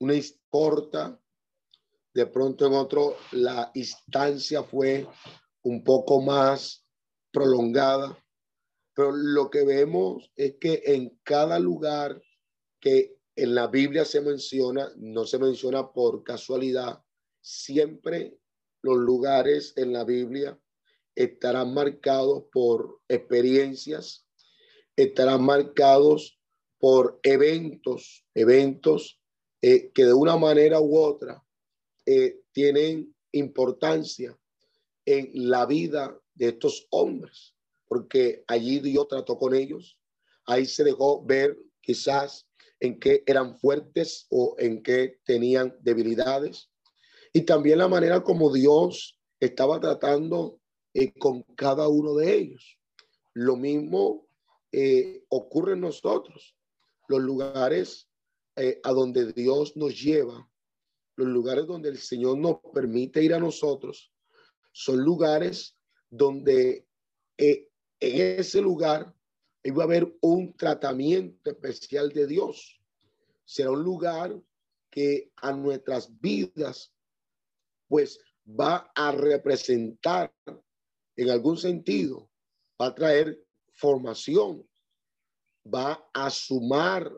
una 0.00 0.14
corta, 0.48 1.20
de 2.12 2.26
pronto 2.26 2.66
en 2.66 2.74
otro 2.74 3.16
la 3.32 3.70
instancia 3.74 4.62
fue 4.62 5.06
un 5.64 5.82
poco 5.82 6.20
más 6.20 6.86
prolongada, 7.32 8.16
pero 8.94 9.12
lo 9.12 9.50
que 9.50 9.64
vemos 9.64 10.30
es 10.36 10.56
que 10.60 10.82
en 10.84 11.18
cada 11.24 11.58
lugar 11.58 12.22
que 12.80 13.16
en 13.34 13.54
la 13.54 13.66
Biblia 13.66 14.04
se 14.04 14.20
menciona, 14.20 14.92
no 14.96 15.24
se 15.24 15.38
menciona 15.38 15.90
por 15.90 16.22
casualidad, 16.22 17.02
siempre 17.40 18.38
los 18.82 18.98
lugares 18.98 19.72
en 19.76 19.92
la 19.92 20.04
Biblia 20.04 20.58
estarán 21.16 21.74
marcados 21.74 22.44
por 22.52 23.00
experiencias, 23.08 24.26
estarán 24.96 25.42
marcados 25.42 26.38
por 26.78 27.18
eventos, 27.22 28.26
eventos 28.34 29.20
eh, 29.62 29.90
que 29.92 30.04
de 30.04 30.12
una 30.12 30.36
manera 30.36 30.80
u 30.80 30.98
otra 30.98 31.42
eh, 32.04 32.42
tienen 32.52 33.16
importancia 33.32 34.38
en 35.06 35.30
la 35.32 35.66
vida 35.66 36.18
de 36.34 36.48
estos 36.48 36.86
hombres 36.90 37.54
porque 37.94 38.44
allí 38.48 38.80
Dios 38.80 39.08
trató 39.08 39.38
con 39.38 39.54
ellos. 39.54 39.98
Ahí 40.46 40.66
se 40.66 40.84
dejó 40.84 41.24
ver 41.24 41.56
quizás 41.80 42.48
en 42.80 42.98
qué 42.98 43.22
eran 43.26 43.56
fuertes 43.56 44.26
o 44.30 44.56
en 44.58 44.82
qué 44.82 45.20
tenían 45.24 45.76
debilidades. 45.80 46.70
Y 47.32 47.42
también 47.42 47.78
la 47.78 47.88
manera 47.88 48.22
como 48.22 48.52
Dios 48.52 49.20
estaba 49.40 49.80
tratando 49.80 50.60
eh, 50.92 51.12
con 51.12 51.42
cada 51.54 51.88
uno 51.88 52.14
de 52.14 52.34
ellos. 52.34 52.78
Lo 53.32 53.56
mismo 53.56 54.26
eh, 54.72 55.24
ocurre 55.28 55.74
en 55.74 55.80
nosotros. 55.80 56.56
Los 57.08 57.20
lugares 57.20 58.08
eh, 58.56 58.80
a 58.82 58.92
donde 58.92 59.32
Dios 59.32 59.76
nos 59.76 60.00
lleva, 60.00 60.48
los 61.16 61.28
lugares 61.28 61.66
donde 61.66 61.90
el 61.90 61.98
Señor 61.98 62.38
nos 62.38 62.56
permite 62.72 63.22
ir 63.22 63.34
a 63.34 63.38
nosotros, 63.38 64.12
son 64.74 65.04
lugares 65.04 65.76
donde 66.10 66.84
en 67.38 67.68
ese 68.00 68.60
lugar 68.60 69.14
iba 69.62 69.84
a 69.84 69.86
haber 69.86 70.16
un 70.20 70.52
tratamiento 70.56 71.50
especial 71.50 72.10
de 72.10 72.26
Dios. 72.26 72.80
Será 73.44 73.70
un 73.70 73.84
lugar 73.84 74.36
que 74.90 75.30
a 75.36 75.52
nuestras 75.52 76.20
vidas, 76.20 76.92
pues 77.86 78.18
va 78.48 78.90
a 78.96 79.12
representar 79.12 80.34
en 81.16 81.30
algún 81.30 81.56
sentido, 81.56 82.28
va 82.80 82.86
a 82.86 82.94
traer 82.94 83.46
formación, 83.72 84.68
va 85.72 86.04
a 86.12 86.30
sumar 86.30 87.12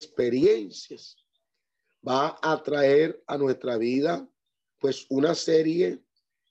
experiencias, 0.00 1.16
va 2.06 2.38
a 2.40 2.62
traer 2.62 3.20
a 3.26 3.36
nuestra 3.36 3.76
vida 3.76 4.29
pues 4.80 5.06
una 5.10 5.34
serie 5.34 6.02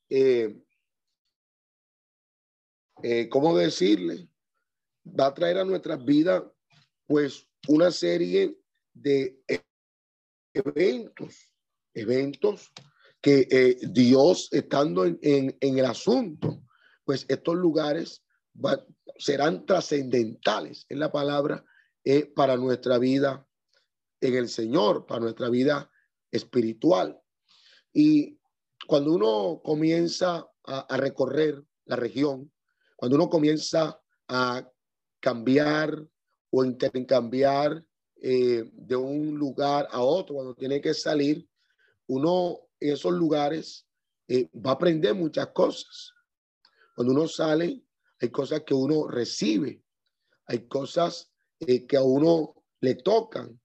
eh, 0.09 0.59
eh, 3.03 3.29
¿cómo 3.29 3.55
decirle? 3.55 4.27
Va 5.07 5.27
a 5.27 5.33
traer 5.33 5.59
a 5.59 5.65
nuestras 5.65 6.03
vidas, 6.03 6.43
pues, 7.05 7.47
una 7.67 7.91
serie 7.91 8.57
de 8.93 9.41
eventos, 10.53 11.49
eventos 11.93 12.71
que 13.21 13.47
eh, 13.49 13.77
Dios, 13.89 14.49
estando 14.51 15.05
en, 15.05 15.57
el 15.61 15.85
asunto, 15.85 16.63
pues 17.03 17.25
estos 17.27 17.55
lugares 17.55 18.23
serán 19.17 19.65
trascendentales 19.65 20.85
en 20.89 20.99
la 20.99 21.11
palabra 21.11 21.63
para 22.35 22.55
nuestra 22.57 22.97
vida 22.97 23.45
en 24.21 24.35
el 24.35 24.49
Señor, 24.49 25.05
para 25.05 25.21
nuestra 25.21 25.49
vida 25.49 25.91
espiritual. 26.31 27.21
Y 27.93 28.39
cuando 28.87 29.13
uno 29.13 29.61
comienza 29.63 30.47
a 30.63 30.97
recorrer 30.97 31.63
la 31.85 31.95
región, 31.95 32.51
cuando 32.95 33.15
uno 33.15 33.29
comienza 33.29 33.99
a 34.27 34.69
cambiar 35.21 36.05
o 36.51 36.65
intercambiar 36.65 37.83
eh, 38.21 38.69
de 38.73 38.95
un 38.97 39.35
lugar 39.35 39.87
a 39.91 40.01
otro, 40.01 40.35
cuando 40.35 40.53
tiene 40.53 40.81
que 40.81 40.93
salir, 40.93 41.47
uno 42.07 42.59
en 42.79 42.93
esos 42.93 43.13
lugares 43.13 43.87
eh, 44.27 44.49
va 44.53 44.71
a 44.71 44.73
aprender 44.73 45.15
muchas 45.15 45.47
cosas. 45.47 46.13
Cuando 46.93 47.13
uno 47.13 47.27
sale, 47.27 47.81
hay 48.19 48.29
cosas 48.29 48.63
que 48.65 48.73
uno 48.73 49.07
recibe, 49.07 49.81
hay 50.47 50.67
cosas 50.67 51.31
eh, 51.61 51.87
que 51.87 51.95
a 51.95 52.03
uno 52.03 52.55
le 52.81 52.95
tocan, 52.95 53.59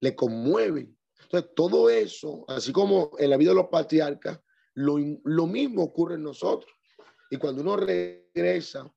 le 0.00 0.16
conmueven. 0.16 0.98
Entonces, 1.32 1.54
todo 1.54 1.88
eso, 1.88 2.44
así 2.48 2.72
como 2.72 3.12
en 3.16 3.30
la 3.30 3.36
vida 3.36 3.50
de 3.50 3.56
los 3.56 3.68
patriarcas, 3.68 4.40
lo, 4.74 4.98
lo 5.22 5.46
mismo 5.46 5.84
ocurre 5.84 6.16
en 6.16 6.24
nosotros. 6.24 6.72
Y 7.30 7.36
cuando 7.36 7.62
uno 7.62 7.76
regresa 7.76 8.92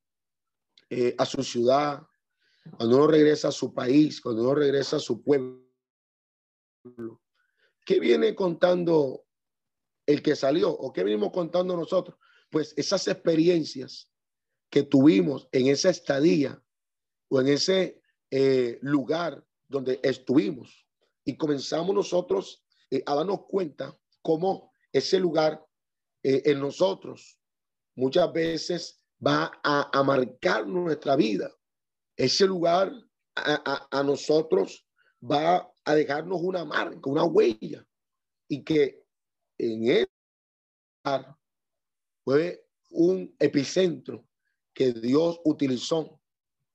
eh, 0.89 1.13
a 1.15 1.25
su 1.25 1.43
ciudad, 1.43 2.01
cuando 2.75 2.97
uno 2.97 3.05
regresa 3.05 3.49
a 3.49 3.51
su 3.51 3.71
país, 3.71 4.19
cuando 4.19 4.41
uno 4.41 4.55
regresa 4.55 4.95
a 4.95 4.99
su 4.99 5.21
pueblo, 5.21 5.61
¿qué 7.85 7.99
viene 7.99 8.33
contando 8.33 9.27
el 10.07 10.23
que 10.23 10.35
salió 10.35 10.71
o 10.71 10.91
qué 10.91 11.03
venimos 11.03 11.31
contando 11.31 11.77
nosotros? 11.77 12.17
Pues 12.49 12.73
esas 12.75 13.07
experiencias 13.07 14.09
que 14.71 14.81
tuvimos 14.81 15.47
en 15.51 15.67
esa 15.67 15.91
estadía 15.91 16.59
o 17.29 17.41
en 17.41 17.49
ese 17.49 18.01
eh, 18.31 18.79
lugar 18.81 19.45
donde 19.67 19.99
estuvimos 20.01 20.82
y 21.25 21.37
comenzamos 21.37 21.95
nosotros 21.95 22.63
eh, 22.91 23.03
a 23.05 23.15
darnos 23.15 23.45
cuenta 23.47 23.97
cómo 24.21 24.71
ese 24.91 25.19
lugar 25.19 25.65
en 26.25 26.59
nosotros 26.61 27.37
muchas 27.95 28.31
veces 28.31 29.03
va 29.25 29.51
a, 29.63 30.03
marcar 30.03 30.67
nuestra 30.67 31.15
vida. 31.15 31.51
Ese 32.15 32.45
lugar 32.45 32.91
a, 33.35 34.03
nosotros 34.03 34.85
va 35.21 35.71
a 35.85 35.95
dejarnos 35.95 36.41
una 36.41 36.65
marca, 36.65 37.09
una 37.09 37.23
huella. 37.23 37.85
Y 38.47 38.63
que 38.63 39.03
en 39.57 40.07
lugar 41.03 41.37
fue 42.23 42.65
un 42.89 43.35
epicentro 43.39 44.27
que 44.73 44.91
Dios 44.91 45.39
utilizó 45.45 46.21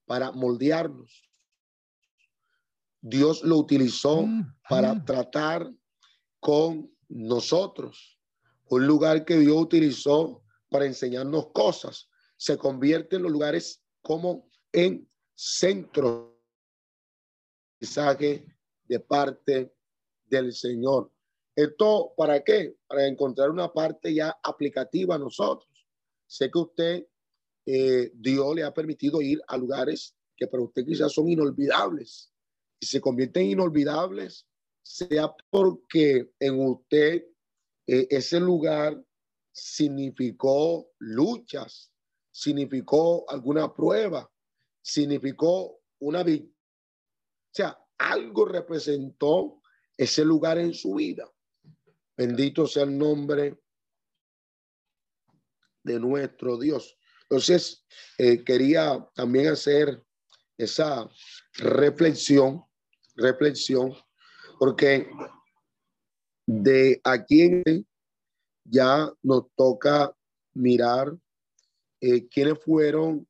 para 0.07 0.33
moldearnos. 0.33 1.28
Dios 3.01 3.43
lo 3.43 3.57
utilizó 3.57 4.23
mm, 4.23 4.55
para 4.69 4.95
mm. 4.95 5.05
tratar 5.05 5.73
con 6.41 6.91
nosotros. 7.09 8.19
Un 8.67 8.87
lugar 8.87 9.25
que 9.25 9.39
Dios 9.39 9.57
utilizó 9.57 10.43
para 10.69 10.85
enseñarnos 10.85 11.51
cosas, 11.53 12.09
se 12.37 12.59
convierte 12.59 13.17
en 13.17 13.23
los 13.23 13.33
lugares 13.33 13.83
como 14.03 14.51
en 14.73 15.09
centro 15.35 16.39
mensaje 17.81 18.45
de 18.85 19.01
parte 19.01 19.75
del 20.27 20.53
Señor. 20.53 21.11
¿Esto 21.55 22.13
para 22.17 22.43
qué? 22.43 22.77
Para 22.87 23.07
encontrar 23.07 23.51
una 23.51 23.73
parte 23.73 24.13
ya 24.13 24.37
aplicativa 24.43 25.15
a 25.15 25.19
nosotros. 25.19 25.69
Sé 26.27 26.51
que 26.51 26.59
usted 26.59 27.07
eh, 27.67 28.11
Dios 28.15 28.55
le 28.55 28.65
ha 28.65 28.73
permitido 28.73 29.21
ir 29.21 29.41
a 29.47 29.57
lugares 29.57 30.15
que 30.37 30.47
para 30.47 30.63
usted 30.63 30.85
quizás 30.85 31.13
son 31.13 31.29
inolvidables 31.29 32.33
y 32.81 32.87
se 32.87 33.01
convierten 33.01 33.45
en 33.45 33.51
inolvidables, 33.51 34.47
sea 34.83 35.35
porque 35.51 36.33
en 36.39 36.61
usted 36.61 37.25
eh, 37.87 38.07
ese 38.11 38.41
lugar 38.41 39.03
significó 39.53 40.91
luchas, 40.99 41.93
significó 42.31 43.29
alguna 43.29 43.75
prueba, 43.75 44.31
significó 44.81 45.81
una 46.01 46.23
victoria. 46.23 46.55
O 46.55 47.55
sea, 47.55 47.79
algo 47.99 48.45
representó 48.45 49.61
ese 49.97 50.25
lugar 50.25 50.59
en 50.59 50.73
su 50.73 50.95
vida. 50.95 51.29
Bendito 52.17 52.67
sea 52.67 52.85
el 52.85 52.97
nombre 52.97 53.59
de 55.83 55.99
nuestro 55.99 56.59
Dios. 56.59 56.97
Entonces, 57.23 57.85
eh, 58.19 58.45
quería 58.45 59.09
también 59.15 59.49
hacer 59.49 60.05
esa 60.57 61.09
reflexión, 61.55 62.65
reflexión, 63.19 63.95
porque 64.59 65.11
de 66.47 67.01
aquí 67.05 67.63
ya 68.65 69.13
nos 69.23 69.45
toca 69.55 70.15
mirar 70.55 71.17
eh, 72.01 72.27
quiénes 72.29 72.63
fueron 72.65 73.29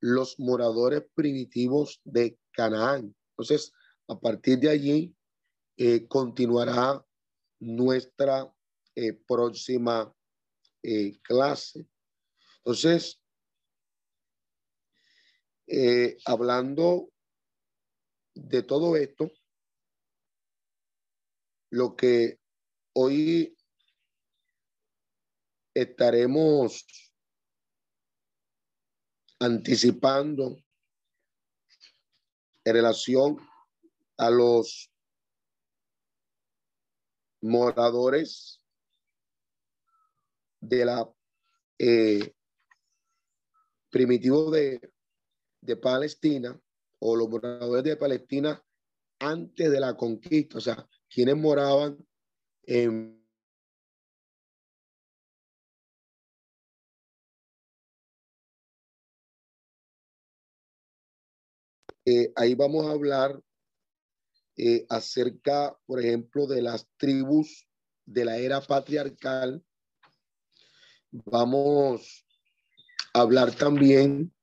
los 0.00 0.38
moradores 0.38 1.04
primitivos 1.14 2.00
de 2.04 2.38
Canaán. 2.52 3.14
Entonces, 3.30 3.72
a 4.08 4.18
partir 4.18 4.58
de 4.58 4.70
allí, 4.70 5.16
eh, 5.76 6.06
continuará 6.06 7.04
nuestra 7.60 8.52
próxima 9.26 10.14
clase. 11.22 11.84
Entonces, 12.58 13.18
eh, 15.66 16.18
hablando 16.26 17.10
de 18.34 18.62
todo 18.62 18.96
esto, 18.96 19.30
lo 21.70 21.96
que 21.96 22.40
hoy 22.94 23.56
estaremos 25.74 26.86
anticipando 29.40 30.56
en 32.64 32.74
relación 32.74 33.36
a 34.16 34.30
los 34.30 34.90
moradores 37.42 38.60
de 40.60 40.84
la 40.84 41.12
eh, 41.78 42.34
primitivo 43.90 44.50
de, 44.50 44.92
de 45.60 45.76
Palestina 45.76 46.58
o 47.06 47.16
los 47.16 47.28
moradores 47.28 47.84
de 47.84 47.96
Palestina 47.96 48.64
antes 49.18 49.70
de 49.70 49.78
la 49.78 49.94
conquista, 49.94 50.56
o 50.56 50.60
sea, 50.60 50.88
quienes 51.06 51.36
moraban 51.36 51.98
en 52.62 53.22
Eh, 62.06 62.30
ahí 62.36 62.54
vamos 62.54 62.86
a 62.86 62.90
hablar 62.90 63.40
eh, 64.58 64.84
acerca, 64.90 65.74
por 65.86 66.00
ejemplo, 66.00 66.46
de 66.46 66.60
las 66.60 66.86
tribus 66.98 67.66
de 68.04 68.26
la 68.26 68.36
era 68.36 68.60
patriarcal. 68.60 69.64
Vamos 71.10 72.26
a 73.14 73.20
hablar 73.22 73.54
también 73.54 74.34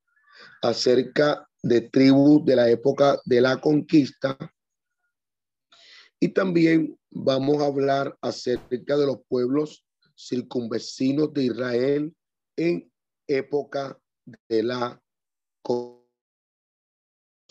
acerca 0.64 1.51
de 1.64 1.82
tribus 1.82 2.44
de 2.46 2.56
la 2.56 2.70
época 2.70 3.20
de 3.26 3.42
la 3.42 3.60
conquista. 3.60 4.38
Y 6.20 6.30
también 6.30 6.98
vamos 7.10 7.62
a 7.62 7.66
hablar 7.66 8.18
acerca 8.22 8.98
de 8.98 9.06
los 9.06 9.20
pueblos 9.28 9.86
circunvecinos 10.16 11.34
de 11.34 11.44
Israel 11.46 12.16
en 12.56 12.92
época 13.28 14.00
de 14.48 14.64
la 14.64 15.02
conquista. 15.62 16.02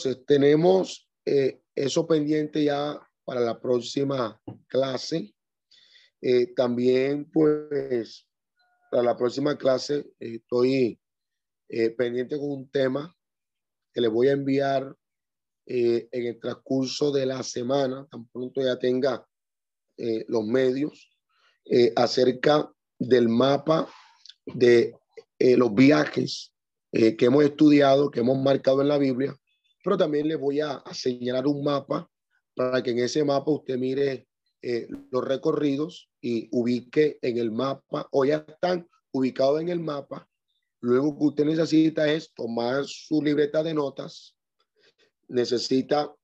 Entonces, 0.00 0.24
tenemos 0.26 1.10
eh, 1.26 1.60
eso 1.74 2.06
pendiente 2.06 2.64
ya 2.64 2.98
para 3.24 3.40
la 3.40 3.60
próxima 3.60 4.40
clase. 4.66 5.34
Eh, 6.22 6.54
también, 6.54 7.30
pues, 7.30 8.26
para 8.90 9.02
la 9.02 9.16
próxima 9.16 9.58
clase 9.58 10.06
eh, 10.18 10.36
estoy 10.36 10.98
pendiente 11.96 12.36
con 12.36 12.50
un 12.50 12.70
tema 12.70 13.14
que 13.92 14.00
le 14.00 14.08
voy 14.08 14.28
a 14.28 14.32
enviar 14.32 14.94
en 15.66 16.26
el 16.26 16.40
transcurso 16.40 17.12
de 17.12 17.26
la 17.26 17.42
semana, 17.44 18.06
tan 18.10 18.26
pronto 18.28 18.60
ya 18.60 18.76
tenga 18.78 19.24
los 20.26 20.44
medios, 20.44 21.16
acerca 21.94 22.68
del 22.98 23.28
mapa 23.28 23.88
de 24.46 24.96
los 25.38 25.72
viajes 25.72 26.52
que 26.90 27.16
hemos 27.20 27.44
estudiado, 27.44 28.10
que 28.10 28.20
hemos 28.20 28.38
marcado 28.38 28.82
en 28.82 28.88
la 28.88 28.98
Biblia, 28.98 29.36
pero 29.82 29.96
también 29.96 30.28
le 30.28 30.36
voy 30.36 30.60
a, 30.60 30.82
señalar 30.92 31.46
un 31.46 31.64
mapa 31.64 32.08
para 32.54 32.82
que 32.82 32.90
en 32.90 32.98
ese 32.98 33.24
mapa 33.24 33.50
usted 33.50 33.78
mire 33.78 34.28
eh, 34.62 34.86
los 35.10 35.24
recorridos 35.24 36.10
y 36.20 36.48
ubique 36.52 37.18
en 37.22 37.38
el 37.38 37.50
mapa 37.50 38.06
o 38.12 38.24
ya 38.24 38.44
están 38.46 38.86
ubicados 39.12 39.60
en 39.60 39.70
el 39.70 39.80
mapa. 39.80 40.28
Luego 40.82 41.16
que 41.18 41.24
usted 41.24 41.44
necesita 41.44 42.10
es 42.10 42.32
tomar 42.32 42.84
su 42.86 43.22
libreta 43.22 43.62
de 43.62 43.74
notas, 43.74 44.36
necesita 45.28 46.14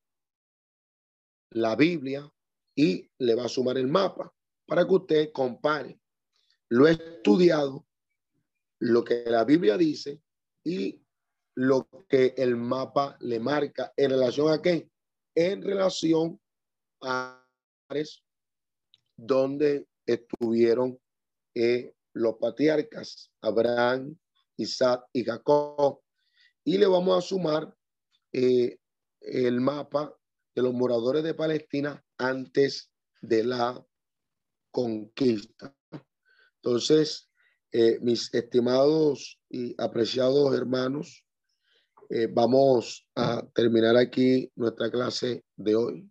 la 1.51 1.77
Biblia 1.77 2.31
y 2.75 3.09
le 3.19 3.35
va 3.35 3.45
a 3.45 3.49
sumar 3.49 3.79
el 3.79 3.87
mapa 3.87 4.33
para 4.67 4.87
que 4.87 4.95
usted 4.95 5.33
compare 5.33 6.01
lo 6.69 6.89
estudiado, 6.89 7.87
lo 8.81 9.05
que 9.05 9.25
la 9.27 9.45
Biblia 9.45 9.77
dice 9.77 10.21
y 10.65 11.01
lo 11.55 11.89
que 12.09 12.35
el 12.37 12.57
mapa 12.57 13.17
le 13.21 13.41
marca. 13.41 13.93
¿En 13.97 14.11
relación 14.11 14.53
a 14.53 14.61
qué? 14.61 14.91
En 15.35 15.63
relación 15.63 16.41
a 17.03 17.43
donde 19.17 19.87
estuvieron 20.05 20.99
eh, 21.55 21.95
los 22.15 22.35
patriarcas, 22.35 23.31
Abraham, 23.41 24.19
Isaac 24.57 25.05
y 25.13 25.25
Jacob. 25.25 26.01
Y 26.65 26.79
le 26.79 26.87
vamos 26.87 27.19
a 27.19 27.27
sumar 27.27 27.75
eh, 28.33 28.79
el 29.21 29.61
mapa 29.61 30.15
de 30.55 30.63
los 30.63 30.75
moradores 30.75 31.23
de 31.23 31.35
Palestina 31.35 32.03
antes 32.19 32.91
de 33.21 33.45
la 33.45 33.87
conquista. 34.71 35.75
Entonces, 36.63 37.31
eh, 37.73 37.99
mis 38.01 38.33
estimados 38.33 39.39
y 39.49 39.75
apreciados 39.81 40.55
hermanos, 40.55 41.25
eh, 42.09 42.29
vamos 42.31 43.07
a 43.15 43.47
terminar 43.55 43.97
aquí 43.97 44.51
nuestra 44.55 44.91
clase 44.91 45.45
de 45.57 45.75
hoy. 45.75 46.11